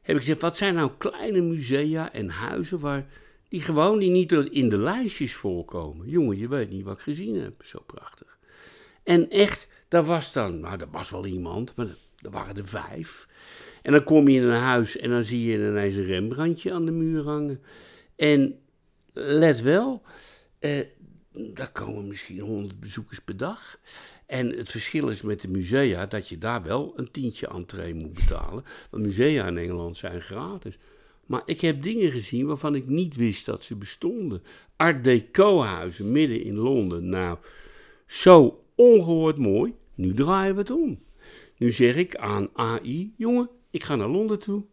heb 0.02 0.16
ik 0.16 0.22
gezegd, 0.22 0.42
wat 0.42 0.58
zijn 0.58 0.76
nou 0.76 0.92
kleine 0.98 1.42
musea 1.42 2.14
en 2.14 2.30
huizen 2.30 2.80
waar 2.80 3.06
die 3.50 3.62
gewoon 3.62 4.00
die 4.00 4.12
niet 4.12 4.32
in 4.32 4.70
de 4.70 4.78
lijstjes 4.78 5.34
voorkomen. 5.34 6.10
Jongen, 6.10 6.38
je 6.38 6.48
weet 6.48 6.70
niet 6.70 6.84
wat 6.84 6.98
ik 6.98 7.04
gezien 7.04 7.40
heb, 7.42 7.54
zo 7.64 7.80
prachtig. 7.86 8.38
En 9.04 9.30
echt, 9.30 9.68
daar 9.88 10.04
was 10.04 10.34
dan, 10.34 10.60
nou, 10.60 10.80
er 10.80 10.90
was 10.92 11.10
wel 11.10 11.26
iemand, 11.26 11.76
maar 11.76 11.88
er 12.22 12.30
waren 12.30 12.58
er 12.58 12.68
vijf. 12.68 13.28
En 13.82 13.92
dan 13.92 14.04
kom 14.04 14.28
je 14.28 14.40
in 14.40 14.48
een 14.48 14.60
huis 14.60 14.98
en 14.98 15.10
dan 15.10 15.24
zie 15.24 15.46
je 15.46 15.58
ineens 15.58 15.96
een 15.96 16.06
Rembrandtje 16.06 16.74
aan 16.74 16.86
de 16.86 16.92
muur 16.92 17.24
hangen. 17.24 17.62
En 18.16 18.60
let 19.14 19.62
wel, 19.62 20.02
eh, 20.60 20.86
daar 21.38 21.72
komen 21.72 22.08
misschien 22.08 22.40
honderd 22.40 22.80
bezoekers 22.80 23.20
per 23.20 23.38
dag. 23.38 23.80
En 24.26 24.50
het 24.50 24.72
verschil 24.72 25.10
is 25.10 25.22
met 25.22 25.42
de 25.42 25.48
musea 25.48 26.06
dat 26.06 26.28
je 26.28 26.38
daar 26.38 26.64
wel 26.64 26.94
een 26.96 27.12
tientje 27.12 27.48
entree 27.48 27.94
moet 27.94 28.14
betalen. 28.14 28.64
Want 28.90 29.04
musea 29.04 29.48
in 29.48 29.58
Engeland 29.58 29.98
zijn 29.98 30.22
gratis. 30.22 30.78
Maar 31.26 31.42
ik 31.46 31.62
heb 31.62 31.84
dingen 31.84 32.12
gezien 32.12 32.46
waarvan 32.46 32.76
ik 32.76 32.88
niet 32.88 33.16
wist 33.16 33.46
dat 33.46 33.64
ze 33.64 33.76
bestonden. 33.76 34.44
Art 34.76 35.04
Deco 35.04 35.62
huizen 35.62 36.12
midden 36.12 36.44
in 36.44 36.56
Londen. 36.56 37.10
Nou, 37.10 37.38
zo 38.08 38.64
ongehoord 38.76 39.38
mooi. 39.38 39.74
Nu 39.96 40.14
draaien 40.14 40.54
we 40.54 40.60
het 40.60 40.72
om. 40.72 41.04
Nu 41.58 41.72
zeg 41.72 41.96
ik 41.96 42.16
aan 42.16 42.50
AI, 42.54 43.14
jongen, 43.18 43.50
ik 43.72 43.84
ga 43.84 43.96
naar 43.96 44.08
Londen 44.08 44.40
toe. 44.40 44.64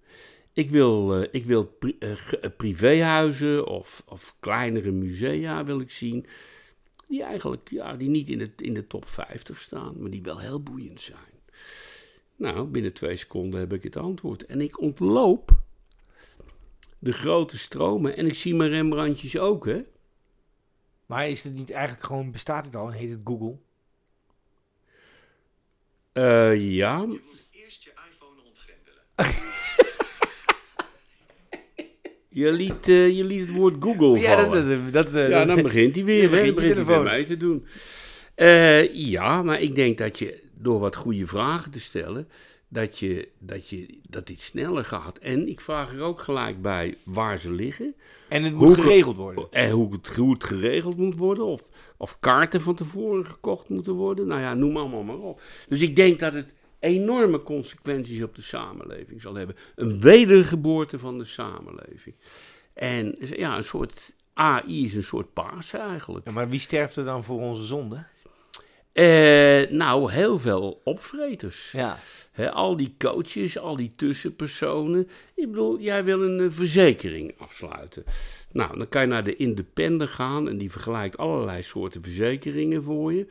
Ik 0.53 0.71
wil, 0.71 1.21
uh, 1.21 1.29
ik 1.31 1.45
wil 1.45 1.65
pri 1.65 1.97
uh, 1.99 2.17
privéhuizen 2.57 3.67
of, 3.67 4.03
of 4.07 4.37
kleinere 4.41 4.91
musea 4.91 5.65
wil 5.65 5.81
ik 5.81 5.91
zien. 5.91 6.27
Die 7.09 7.23
eigenlijk 7.23 7.71
ja, 7.71 7.97
die 7.97 8.09
niet 8.09 8.29
in 8.29 8.39
de, 8.39 8.51
in 8.57 8.75
de 8.75 8.87
top 8.87 9.09
50 9.09 9.61
staan, 9.61 10.01
maar 10.01 10.11
die 10.11 10.23
wel 10.23 10.39
heel 10.39 10.63
boeiend 10.63 11.01
zijn. 11.01 11.19
Nou, 12.37 12.67
binnen 12.67 12.93
twee 12.93 13.17
seconden 13.17 13.61
heb 13.61 13.73
ik 13.73 13.83
het 13.83 13.97
antwoord. 13.97 14.47
En 14.47 14.61
ik 14.61 14.81
ontloop 14.81 15.63
de 16.99 17.13
grote 17.13 17.59
stromen. 17.59 18.17
En 18.17 18.27
ik 18.27 18.35
zie 18.35 18.55
mijn 18.55 18.71
Rembrandtjes 18.71 19.39
ook, 19.39 19.67
hè. 19.67 19.85
Maar 21.07 21.29
is 21.29 21.43
het 21.43 21.55
niet 21.55 21.71
eigenlijk 21.71 22.05
gewoon, 22.07 22.33
bestaat 22.33 22.65
het 22.65 22.77
al 22.77 22.87
en 22.87 22.93
heet 22.93 23.11
het 23.11 23.21
Google? 23.25 23.57
Uh, 26.13 26.75
ja. 26.75 27.01
Je 27.01 27.07
moet 27.07 27.47
eerst 27.51 27.85
je 27.85 27.93
iPhone 28.11 28.43
ontgrendelen. 28.43 29.51
Je 32.35 32.53
liet, 32.53 32.89
uh, 32.89 33.17
je 33.17 33.25
liet 33.25 33.41
het 33.41 33.51
woord 33.53 33.75
Google 33.81 34.19
Ja, 34.21 34.43
vallen. 34.45 34.69
dat, 34.69 34.93
dat, 34.93 35.05
dat, 35.13 35.15
uh, 35.15 35.29
ja, 35.29 35.39
dat- 35.39 35.49
dan 35.55 35.63
begint 35.63 35.95
hij 35.95 36.05
weer, 36.05 36.31
begint 36.31 36.55
begint 36.55 36.87
hij 36.87 37.03
mee 37.03 37.25
te 37.25 37.37
doen. 37.37 37.67
Eh, 38.35 38.95
ja, 38.95 39.43
maar 39.43 39.61
ik 39.61 39.75
denk 39.75 39.99
dat 39.99 40.19
je 40.19 40.41
door 40.55 40.81
wat 40.81 40.97
goede 40.97 41.27
vragen 41.27 41.71
te 41.71 41.81
stellen, 41.81 42.29
dat, 42.69 42.99
je, 42.99 43.29
dat, 43.39 43.69
je, 43.69 43.87
dat 44.09 44.27
dit 44.27 44.41
sneller 44.41 44.85
gaat. 44.85 45.19
En 45.19 45.49
ik 45.49 45.61
vraag 45.61 45.93
er 45.93 46.01
ook 46.01 46.21
gelijk 46.21 46.63
bij 46.63 46.95
waar 47.05 47.39
ze 47.39 47.51
liggen. 47.53 47.95
En 48.29 48.43
het 48.43 48.53
Hoe 48.53 48.67
moet 48.67 48.75
ge- 48.75 48.81
geregeld 48.83 49.17
worden. 49.17 49.47
En 49.51 49.71
hoe 49.71 49.93
het, 49.93 50.09
hoe 50.09 50.33
het 50.33 50.45
geregeld 50.45 50.97
moet 50.97 51.17
worden. 51.17 51.45
Of, 51.45 51.63
of 51.97 52.17
kaarten 52.21 52.61
van 52.61 52.75
tevoren 52.75 53.27
gekocht 53.27 53.69
moeten 53.69 53.93
worden. 53.93 54.27
Nou 54.27 54.41
ja, 54.41 54.55
noem 54.55 54.77
allemaal 54.77 55.03
maar 55.03 55.19
op. 55.19 55.41
Dus 55.69 55.81
ik 55.81 55.97
denk 55.97 56.19
dat 56.19 56.33
het 56.33 56.53
enorme 56.83 57.43
consequenties 57.43 58.23
op 58.23 58.35
de 58.35 58.43
samenleving 58.43 59.21
zal 59.21 59.35
hebben. 59.35 59.57
Een 59.75 60.01
wedergeboorte 60.01 60.99
van 60.99 61.19
de 61.19 61.25
samenleving. 61.25 62.15
En 62.75 63.17
ja, 63.19 63.57
een 63.57 63.65
soort 63.65 64.15
AI 64.35 64.85
is 64.85 64.95
een 64.95 65.03
soort 65.03 65.33
paas 65.33 65.73
eigenlijk. 65.73 66.25
Ja, 66.25 66.33
maar 66.33 66.49
wie 66.49 66.61
sterft 66.61 66.97
er 66.97 67.05
dan 67.05 67.25
voor 67.25 67.41
onze 67.41 67.65
zonde? 67.65 68.05
Eh, 68.93 69.71
nou, 69.71 70.13
heel 70.13 70.39
veel 70.39 70.81
opvreters. 70.85 71.73
Ja. 71.73 71.99
Al 72.53 72.77
die 72.77 72.95
coaches, 72.99 73.59
al 73.59 73.77
die 73.77 73.93
tussenpersonen. 73.97 75.09
Ik 75.35 75.51
bedoel, 75.51 75.81
jij 75.81 76.05
wil 76.05 76.23
een 76.23 76.41
eh, 76.41 76.47
verzekering 76.51 77.35
afsluiten. 77.39 78.05
Nou, 78.51 78.79
dan 78.79 78.89
kan 78.89 79.01
je 79.01 79.07
naar 79.07 79.25
de 79.25 79.37
Independent 79.37 80.11
gaan 80.11 80.49
en 80.49 80.59
die 80.59 80.71
vergelijkt 80.71 81.17
allerlei 81.17 81.63
soorten 81.63 82.03
verzekeringen 82.03 82.83
voor 82.83 83.13
je. 83.13 83.27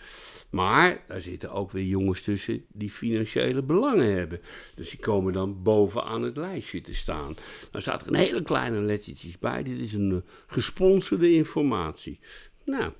Maar 0.49 1.03
daar 1.07 1.21
zitten 1.21 1.51
ook 1.51 1.71
weer 1.71 1.85
jongens 1.85 2.21
tussen 2.21 2.65
die 2.67 2.91
financiële 2.91 3.61
belangen 3.61 4.15
hebben. 4.15 4.41
Dus 4.75 4.89
die 4.89 4.99
komen 4.99 5.33
dan 5.33 5.63
bovenaan 5.63 6.21
het 6.21 6.37
lijstje 6.37 6.81
te 6.81 6.93
staan. 6.93 7.35
Dan 7.71 7.81
staat 7.81 8.01
er 8.01 8.07
een 8.07 8.15
hele 8.15 8.43
kleine 8.43 8.79
lettertjes 8.79 9.39
bij. 9.39 9.63
Dit 9.63 9.79
is 9.79 9.93
een 9.93 10.11
eh, 10.11 10.31
gesponsorde 10.47 11.33
informatie. 11.33 12.19
Nou, 12.65 12.91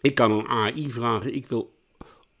ik 0.00 0.14
kan 0.14 0.30
een 0.30 0.46
AI 0.46 0.90
vragen, 0.90 1.34
ik 1.34 1.46
wil 1.46 1.80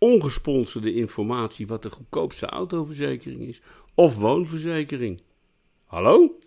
ongesponsorde 0.02 0.94
informatie 0.94 1.66
wat 1.66 1.82
de 1.82 1.90
goedkoopste 1.90 2.46
autoverzekering 2.46 3.40
is. 3.40 3.60
Of 3.94 4.16
woonverzekering. 4.16 5.20
Hallo? 5.86 6.38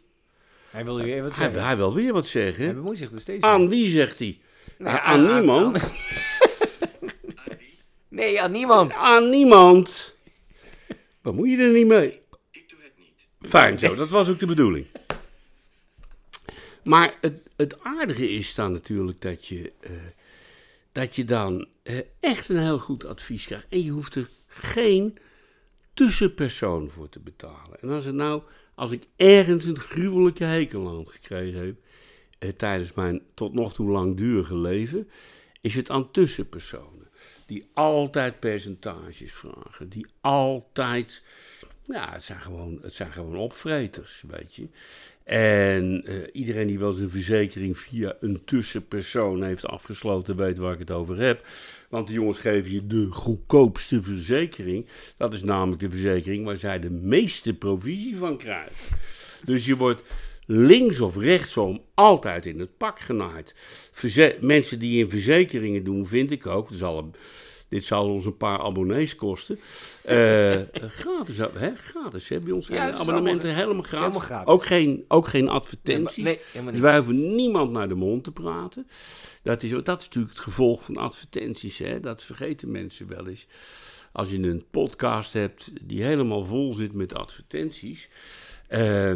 Hij 0.69 0.85
wil 0.85 0.99
u 0.99 1.03
even 1.03 1.23
wat 1.23 1.35
Hij, 1.35 1.43
zeggen. 1.45 1.63
hij 1.65 1.77
wil 1.77 1.93
weer 1.93 2.13
wat 2.13 2.31
Hij 2.31 2.43
zeggen. 2.43 2.75
bemoeit 2.75 2.97
zich 2.97 3.11
er 3.11 3.19
steeds 3.19 3.41
Aan 3.43 3.59
mee. 3.59 3.69
wie 3.69 3.89
zegt 3.89 4.19
hij? 4.19 4.39
Nou, 4.77 4.95
Ja, 4.95 5.01
aan, 5.01 5.25
niemand. 5.35 5.81
aan- 5.83 5.91
Nee, 8.09 8.41
aan 8.41 8.51
niemand. 8.51 8.93
Aan 8.93 9.29
niemand. 9.29 10.15
Bemoei 11.21 11.51
je 11.51 11.57
er 11.63 11.71
niet 11.73 11.87
mee. 11.87 12.21
Ik 12.51 12.69
doe 12.69 12.79
het 12.81 12.93
niet. 12.97 13.27
Fijn 13.49 13.79
zo, 13.79 13.95
dat 13.95 14.09
was 14.09 14.29
ook 14.29 14.39
de 14.39 14.45
bedoeling. 14.45 14.85
Maar 16.83 17.17
het, 17.21 17.41
het 17.55 17.83
aardige 17.83 18.29
is 18.29 18.55
dan 18.55 18.71
natuurlijk 18.71 19.21
dat 19.21 19.45
je, 19.47 19.71
eh, 19.79 19.91
dat 20.95 21.15
je 21.15 21.25
dan 21.25 21.67
eh, 21.83 21.99
echt 22.19 22.49
een 22.49 22.57
heel 22.57 22.79
goed 22.79 23.05
advies 23.05 23.45
krijgt. 23.45 23.65
En 23.69 23.83
je 23.83 23.91
hoeft 23.91 24.15
er 24.15 24.29
geen 24.47 25.17
tussenpersoon 25.93 26.89
voor 26.89 27.09
te 27.09 27.19
betalen. 27.19 27.79
En 27.81 27.89
als 27.89 28.05
het 28.05 28.15
nou, 28.15 28.41
als 28.75 28.91
ik 28.91 29.07
ergens 29.15 29.65
een 29.65 29.79
gruwelijke 29.79 30.43
hekel 30.43 30.89
aan 30.89 31.09
gekregen 31.09 31.65
heb, 31.65 31.75
eh, 32.39 32.49
tijdens 32.49 32.93
mijn 32.93 33.21
tot 33.33 33.53
nog 33.53 33.73
toe 33.73 33.89
langdurige 33.89 34.57
leven, 34.57 35.09
is 35.61 35.75
het 35.75 35.89
aan 35.89 36.11
tussenpersonen. 36.11 37.09
Die 37.45 37.69
altijd 37.73 38.39
percentages 38.39 39.33
vragen, 39.33 39.89
die 39.89 40.05
altijd 40.21 41.23
ja, 41.85 42.11
het 42.11 42.23
zijn 42.23 42.39
gewoon, 42.39 42.79
het 42.81 42.93
zijn 42.93 43.11
gewoon 43.11 43.35
opvreters, 43.35 44.23
weet 44.27 44.55
je. 44.55 44.67
En 45.25 46.01
eh, 46.05 46.15
iedereen 46.33 46.67
die 46.67 46.79
wel 46.79 46.91
zijn 46.91 47.09
verzekering 47.09 47.77
via 47.79 48.15
een 48.19 48.41
tussenpersoon 48.45 49.43
heeft 49.43 49.65
afgesloten, 49.67 50.35
weet 50.35 50.57
waar 50.57 50.73
ik 50.73 50.79
het 50.79 50.91
over 50.91 51.17
heb. 51.19 51.47
Want 51.89 52.07
de 52.07 52.13
jongens 52.13 52.39
geven 52.39 52.71
je 52.71 52.87
de 52.87 53.07
goedkoopste 53.11 54.03
verzekering. 54.03 54.85
Dat 55.17 55.33
is 55.33 55.43
namelijk 55.43 55.81
de 55.81 55.89
verzekering 55.89 56.45
waar 56.45 56.57
zij 56.57 56.79
de 56.79 56.89
meeste 56.89 57.53
provisie 57.53 58.17
van 58.17 58.37
krijgen. 58.37 58.97
Dus 59.45 59.65
je 59.65 59.75
wordt 59.75 60.01
links 60.45 60.99
of 60.99 61.17
rechtsom 61.17 61.81
altijd 61.93 62.45
in 62.45 62.59
het 62.59 62.77
pak 62.77 62.99
genaaid. 62.99 63.55
Mensen 64.39 64.79
die 64.79 64.99
in 65.03 65.09
verzekeringen 65.09 65.83
doen, 65.83 66.07
vind 66.07 66.31
ik 66.31 66.45
ook. 66.47 66.69
dat 66.69 66.77
zal 66.77 66.97
een- 66.97 67.13
dit 67.69 67.85
zal 67.85 68.09
ons 68.09 68.25
een 68.25 68.37
paar 68.37 68.59
abonnees 68.59 69.15
kosten. 69.15 69.59
Eh, 70.03 70.15
gratis, 71.01 71.37
hè? 71.37 71.75
gratis. 71.75 72.29
Hè? 72.29 72.39
Bij 72.39 72.51
ons 72.53 72.65
zijn 72.65 72.77
Ja, 72.87 72.93
abonnementen 72.93 73.39
allemaal- 73.49 73.55
helemaal 73.63 73.83
gratis. 73.83 73.99
helemaal 74.05 74.27
gratis. 74.27 74.47
Ook, 74.53 74.65
geen, 74.65 75.05
ook 75.07 75.27
geen 75.27 75.43
Nee, 75.43 75.53
advertenties. 75.53 76.23
nee, 76.23 76.39
helemaal 76.51 76.71
dus 76.73 76.81
wij 76.81 76.95
hoeven 76.97 77.35
niemand 77.35 77.71
naar 77.71 77.87
de 77.87 77.95
mond 77.95 78.23
te 78.23 78.31
praten. 78.31 78.87
Dat 79.43 79.63
is, 79.63 79.69
dat 79.69 79.99
is 79.99 80.05
natuurlijk 80.05 80.33
het 80.33 80.43
gevolg 80.43 80.83
van 80.83 80.97
advertenties. 80.97 81.77
Hè? 81.77 81.99
Dat 81.99 82.23
vergeten 82.23 82.71
mensen 82.71 83.07
wel 83.07 83.27
eens. 83.27 83.47
Als 84.11 84.31
je 84.31 84.37
een 84.39 84.65
podcast 84.71 85.33
hebt 85.33 85.71
die 85.81 86.03
helemaal 86.03 86.45
vol 86.45 86.73
zit 86.73 86.93
met 86.93 87.13
advertenties, 87.13 88.09
eh, 88.67 89.13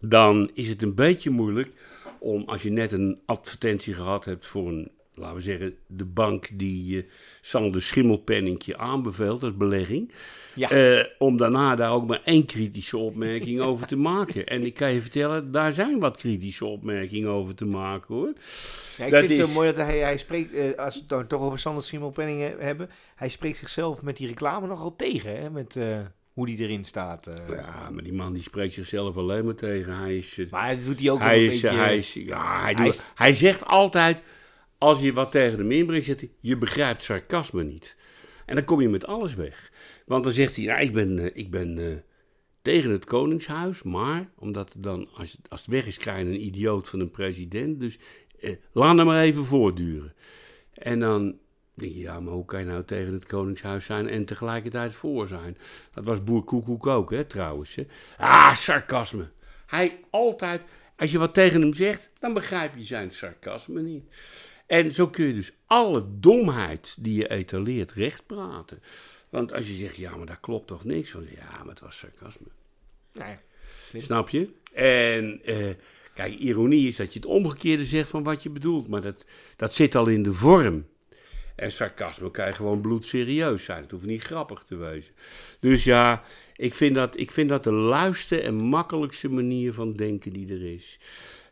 dan 0.00 0.50
is 0.54 0.68
het 0.68 0.82
een 0.82 0.94
beetje 0.94 1.30
moeilijk 1.30 1.68
om, 2.18 2.42
als 2.46 2.62
je 2.62 2.70
net 2.70 2.92
een 2.92 3.20
advertentie 3.26 3.94
gehad 3.94 4.24
hebt 4.24 4.46
voor 4.46 4.68
een, 4.68 4.90
laten 5.16 5.36
we 5.36 5.42
zeggen, 5.42 5.74
de 5.86 6.04
bank 6.04 6.48
die 6.52 6.86
je 6.94 7.04
Sander 7.40 7.82
Schimmelpenningje 7.82 8.76
aanbeveelt 8.78 9.42
als 9.42 9.56
belegging, 9.56 10.12
Ja. 10.54 10.70
eh, 10.70 11.04
om 11.18 11.36
daarna 11.36 11.74
daar 11.74 11.90
ook 11.92 12.06
maar 12.06 12.20
één 12.24 12.46
kritische 12.46 12.96
opmerking 12.96 13.60
over 13.68 13.86
te 13.86 13.96
maken. 13.96 14.46
En 14.46 14.64
ik 14.64 14.74
kan 14.74 14.92
je 14.92 15.00
vertellen, 15.00 15.50
daar 15.52 15.72
zijn 15.72 15.98
wat 15.98 16.16
kritische 16.16 16.64
opmerkingen 16.64 17.30
over 17.30 17.54
te 17.54 17.64
maken 17.66 18.14
hoor. 18.14 18.32
Ja, 18.98 19.04
ik 19.04 19.10
dat 19.10 19.18
vind 19.20 19.30
het 19.30 19.30
is- 19.30 19.46
zo 19.46 19.52
mooi 19.52 19.72
dat 19.72 19.86
hij, 19.86 19.98
hij 19.98 20.18
spreekt, 20.18 20.54
eh, 20.54 20.74
als 20.78 20.94
we 20.94 21.00
het 21.00 21.08
dan 21.08 21.26
toch 21.26 21.40
over 21.40 21.58
Sander 21.58 21.82
Schimmelpenning 21.82 22.40
he- 22.40 22.64
hebben, 22.64 22.90
hij 23.16 23.28
spreekt 23.28 23.58
zichzelf 23.58 24.02
met 24.02 24.16
die 24.16 24.26
reclame 24.26 24.66
nogal 24.66 24.96
tegen, 24.96 25.36
hè, 25.40 25.50
met 25.50 25.76
hoe 26.32 26.46
die 26.46 26.58
erin 26.58 26.84
staat. 26.84 27.30
Ja, 27.48 27.90
maar 27.92 28.02
die 28.02 28.12
man 28.12 28.32
die 28.32 28.42
spreekt 28.42 28.72
zichzelf 28.72 29.16
alleen 29.16 29.44
maar 29.44 29.54
tegen. 29.54 29.96
Hij 29.98 30.16
is... 30.16 30.40
Maar 30.50 30.76
dat 30.76 30.84
doet 30.84 31.00
hij 31.00 31.10
ook 31.10 31.20
hij, 31.20 31.38
een 31.38 31.44
is, 31.44 31.60
beetje... 31.60 31.76
hij, 31.76 31.96
is, 31.96 32.12
ja, 32.14 32.54
hij, 32.54 32.62
hij 32.62 32.74
doet- 32.84 32.94
is- 32.94 33.00
hij 33.14 33.32
zegt 33.32 33.64
altijd, 33.66 34.22
als 34.78 35.00
je 35.00 35.12
wat 35.12 35.30
tegen 35.30 35.58
hem 35.58 35.70
inbrengt, 35.70 36.24
je 36.40 36.56
begrijpt 36.56 37.02
sarcasme 37.02 37.64
niet. 37.64 37.96
En 38.46 38.54
dan 38.54 38.64
kom 38.64 38.80
je 38.80 38.88
met 38.88 39.06
alles 39.06 39.34
weg. 39.34 39.72
Want 40.06 40.24
dan 40.24 40.32
zegt 40.32 40.56
hij, 40.56 40.64
ja, 40.64 40.78
ik 40.78 40.92
ben, 40.92 41.18
eh, 41.18 41.30
ik 41.34 41.50
ben 41.50 41.78
eh, 41.78 41.96
tegen 42.62 42.90
het 42.90 43.04
Koningshuis, 43.04 43.82
maar 43.82 44.28
omdat 44.38 44.74
dan, 44.76 45.08
als, 45.14 45.38
als 45.48 45.60
het 45.60 45.70
weg 45.70 45.86
is, 45.86 45.98
krijg 45.98 46.18
je 46.18 46.24
een 46.24 46.46
idioot 46.46 46.88
van 46.88 47.00
een 47.00 47.10
president. 47.10 47.80
Dus 47.80 47.98
eh, 48.40 48.56
laat 48.72 48.96
hem 48.96 49.06
maar 49.06 49.22
even 49.22 49.44
voortduren. 49.44 50.14
En 50.72 51.00
dan 51.00 51.38
denk 51.74 51.92
je, 51.92 51.98
ja, 51.98 52.20
maar 52.20 52.32
hoe 52.32 52.44
kan 52.44 52.60
je 52.60 52.66
nou 52.66 52.84
tegen 52.84 53.12
het 53.12 53.26
Koningshuis 53.26 53.84
zijn 53.84 54.08
en 54.08 54.24
tegelijkertijd 54.24 54.94
voor 54.94 55.28
zijn? 55.28 55.58
Dat 55.90 56.04
was 56.04 56.24
Boer 56.24 56.44
Koekoek 56.44 56.86
ook, 56.86 57.10
hè, 57.10 57.24
trouwens. 57.24 57.78
Ah, 58.16 58.54
sarcasme. 58.54 59.28
Hij 59.66 60.00
altijd, 60.10 60.62
als 60.96 61.10
je 61.10 61.18
wat 61.18 61.34
tegen 61.34 61.60
hem 61.60 61.72
zegt, 61.72 62.10
dan 62.18 62.34
begrijp 62.34 62.76
je 62.76 62.84
zijn 62.84 63.10
sarcasme 63.10 63.82
niet. 63.82 64.04
En 64.66 64.92
zo 64.92 65.08
kun 65.08 65.26
je 65.26 65.34
dus 65.34 65.52
alle 65.66 66.04
domheid 66.20 66.96
die 66.98 67.14
je 67.14 67.28
etaleert 67.28 67.92
rechtpraten. 67.92 68.82
Want 69.28 69.52
als 69.52 69.66
je 69.66 69.74
zegt, 69.74 69.96
ja, 69.96 70.16
maar 70.16 70.26
daar 70.26 70.40
klopt 70.40 70.66
toch 70.66 70.84
niks 70.84 71.10
van. 71.10 71.26
Ja, 71.34 71.58
maar 71.58 71.68
het 71.68 71.80
was 71.80 71.98
sarcasme. 71.98 72.46
Ja. 73.12 73.40
Snap 73.96 74.28
je? 74.28 74.48
En 74.72 75.40
eh, 75.44 75.74
kijk, 76.14 76.32
ironie 76.32 76.88
is 76.88 76.96
dat 76.96 77.12
je 77.12 77.18
het 77.18 77.28
omgekeerde 77.28 77.84
zegt 77.84 78.08
van 78.08 78.22
wat 78.22 78.42
je 78.42 78.50
bedoelt. 78.50 78.88
Maar 78.88 79.00
dat, 79.00 79.24
dat 79.56 79.72
zit 79.72 79.94
al 79.94 80.06
in 80.06 80.22
de 80.22 80.32
vorm. 80.32 80.86
En 81.56 81.72
sarcasme 81.72 82.30
kan 82.30 82.46
je 82.46 82.52
gewoon 82.52 82.80
bloedserieus 82.80 83.64
zijn. 83.64 83.82
Het 83.82 83.90
hoeft 83.90 84.06
niet 84.06 84.22
grappig 84.22 84.62
te 84.62 84.76
wezen. 84.76 85.14
Dus 85.60 85.84
ja, 85.84 86.24
ik 86.56 86.74
vind 86.74 86.94
dat, 86.94 87.18
ik 87.18 87.30
vind 87.30 87.48
dat 87.48 87.64
de 87.64 87.72
luiste 87.72 88.40
en 88.40 88.54
makkelijkste 88.54 89.28
manier 89.28 89.72
van 89.72 89.92
denken 89.92 90.32
die 90.32 90.52
er 90.52 90.74
is. 90.74 90.98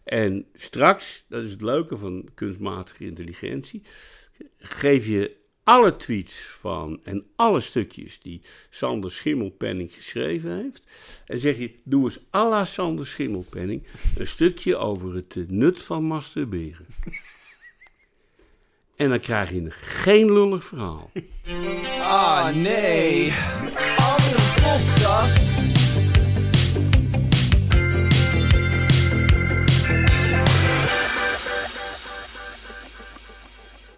En 0.04 0.46
straks, 0.54 1.24
dat 1.28 1.44
is 1.44 1.50
het 1.50 1.60
leuke 1.60 1.98
van 1.98 2.28
kunstmatige 2.34 3.04
intelligentie, 3.04 3.82
geef 4.58 5.06
je 5.06 5.36
alle 5.64 5.96
tweets 5.96 6.46
van 6.46 7.00
en 7.04 7.26
alle 7.36 7.60
stukjes 7.60 8.20
die 8.20 8.42
Sander 8.70 9.10
Schimmelpenning 9.10 9.92
geschreven 9.92 10.56
heeft. 10.56 10.82
En 11.26 11.38
zeg 11.38 11.58
je, 11.58 11.74
doe 11.84 12.04
eens 12.04 12.18
à 12.34 12.48
la 12.48 12.64
Sander 12.64 13.06
Schimmelpenning 13.06 13.82
een 14.16 14.26
stukje 14.26 14.76
over 14.76 15.14
het 15.14 15.36
nut 15.48 15.82
van 15.82 16.04
masturberen. 16.04 16.86
En 18.96 19.08
dan 19.08 19.20
krijg 19.20 19.50
je 19.50 19.56
een 19.56 19.72
geen 19.72 20.32
lullig 20.32 20.64
verhaal. 20.64 21.10
Ah, 21.98 22.54
nee. 22.54 23.32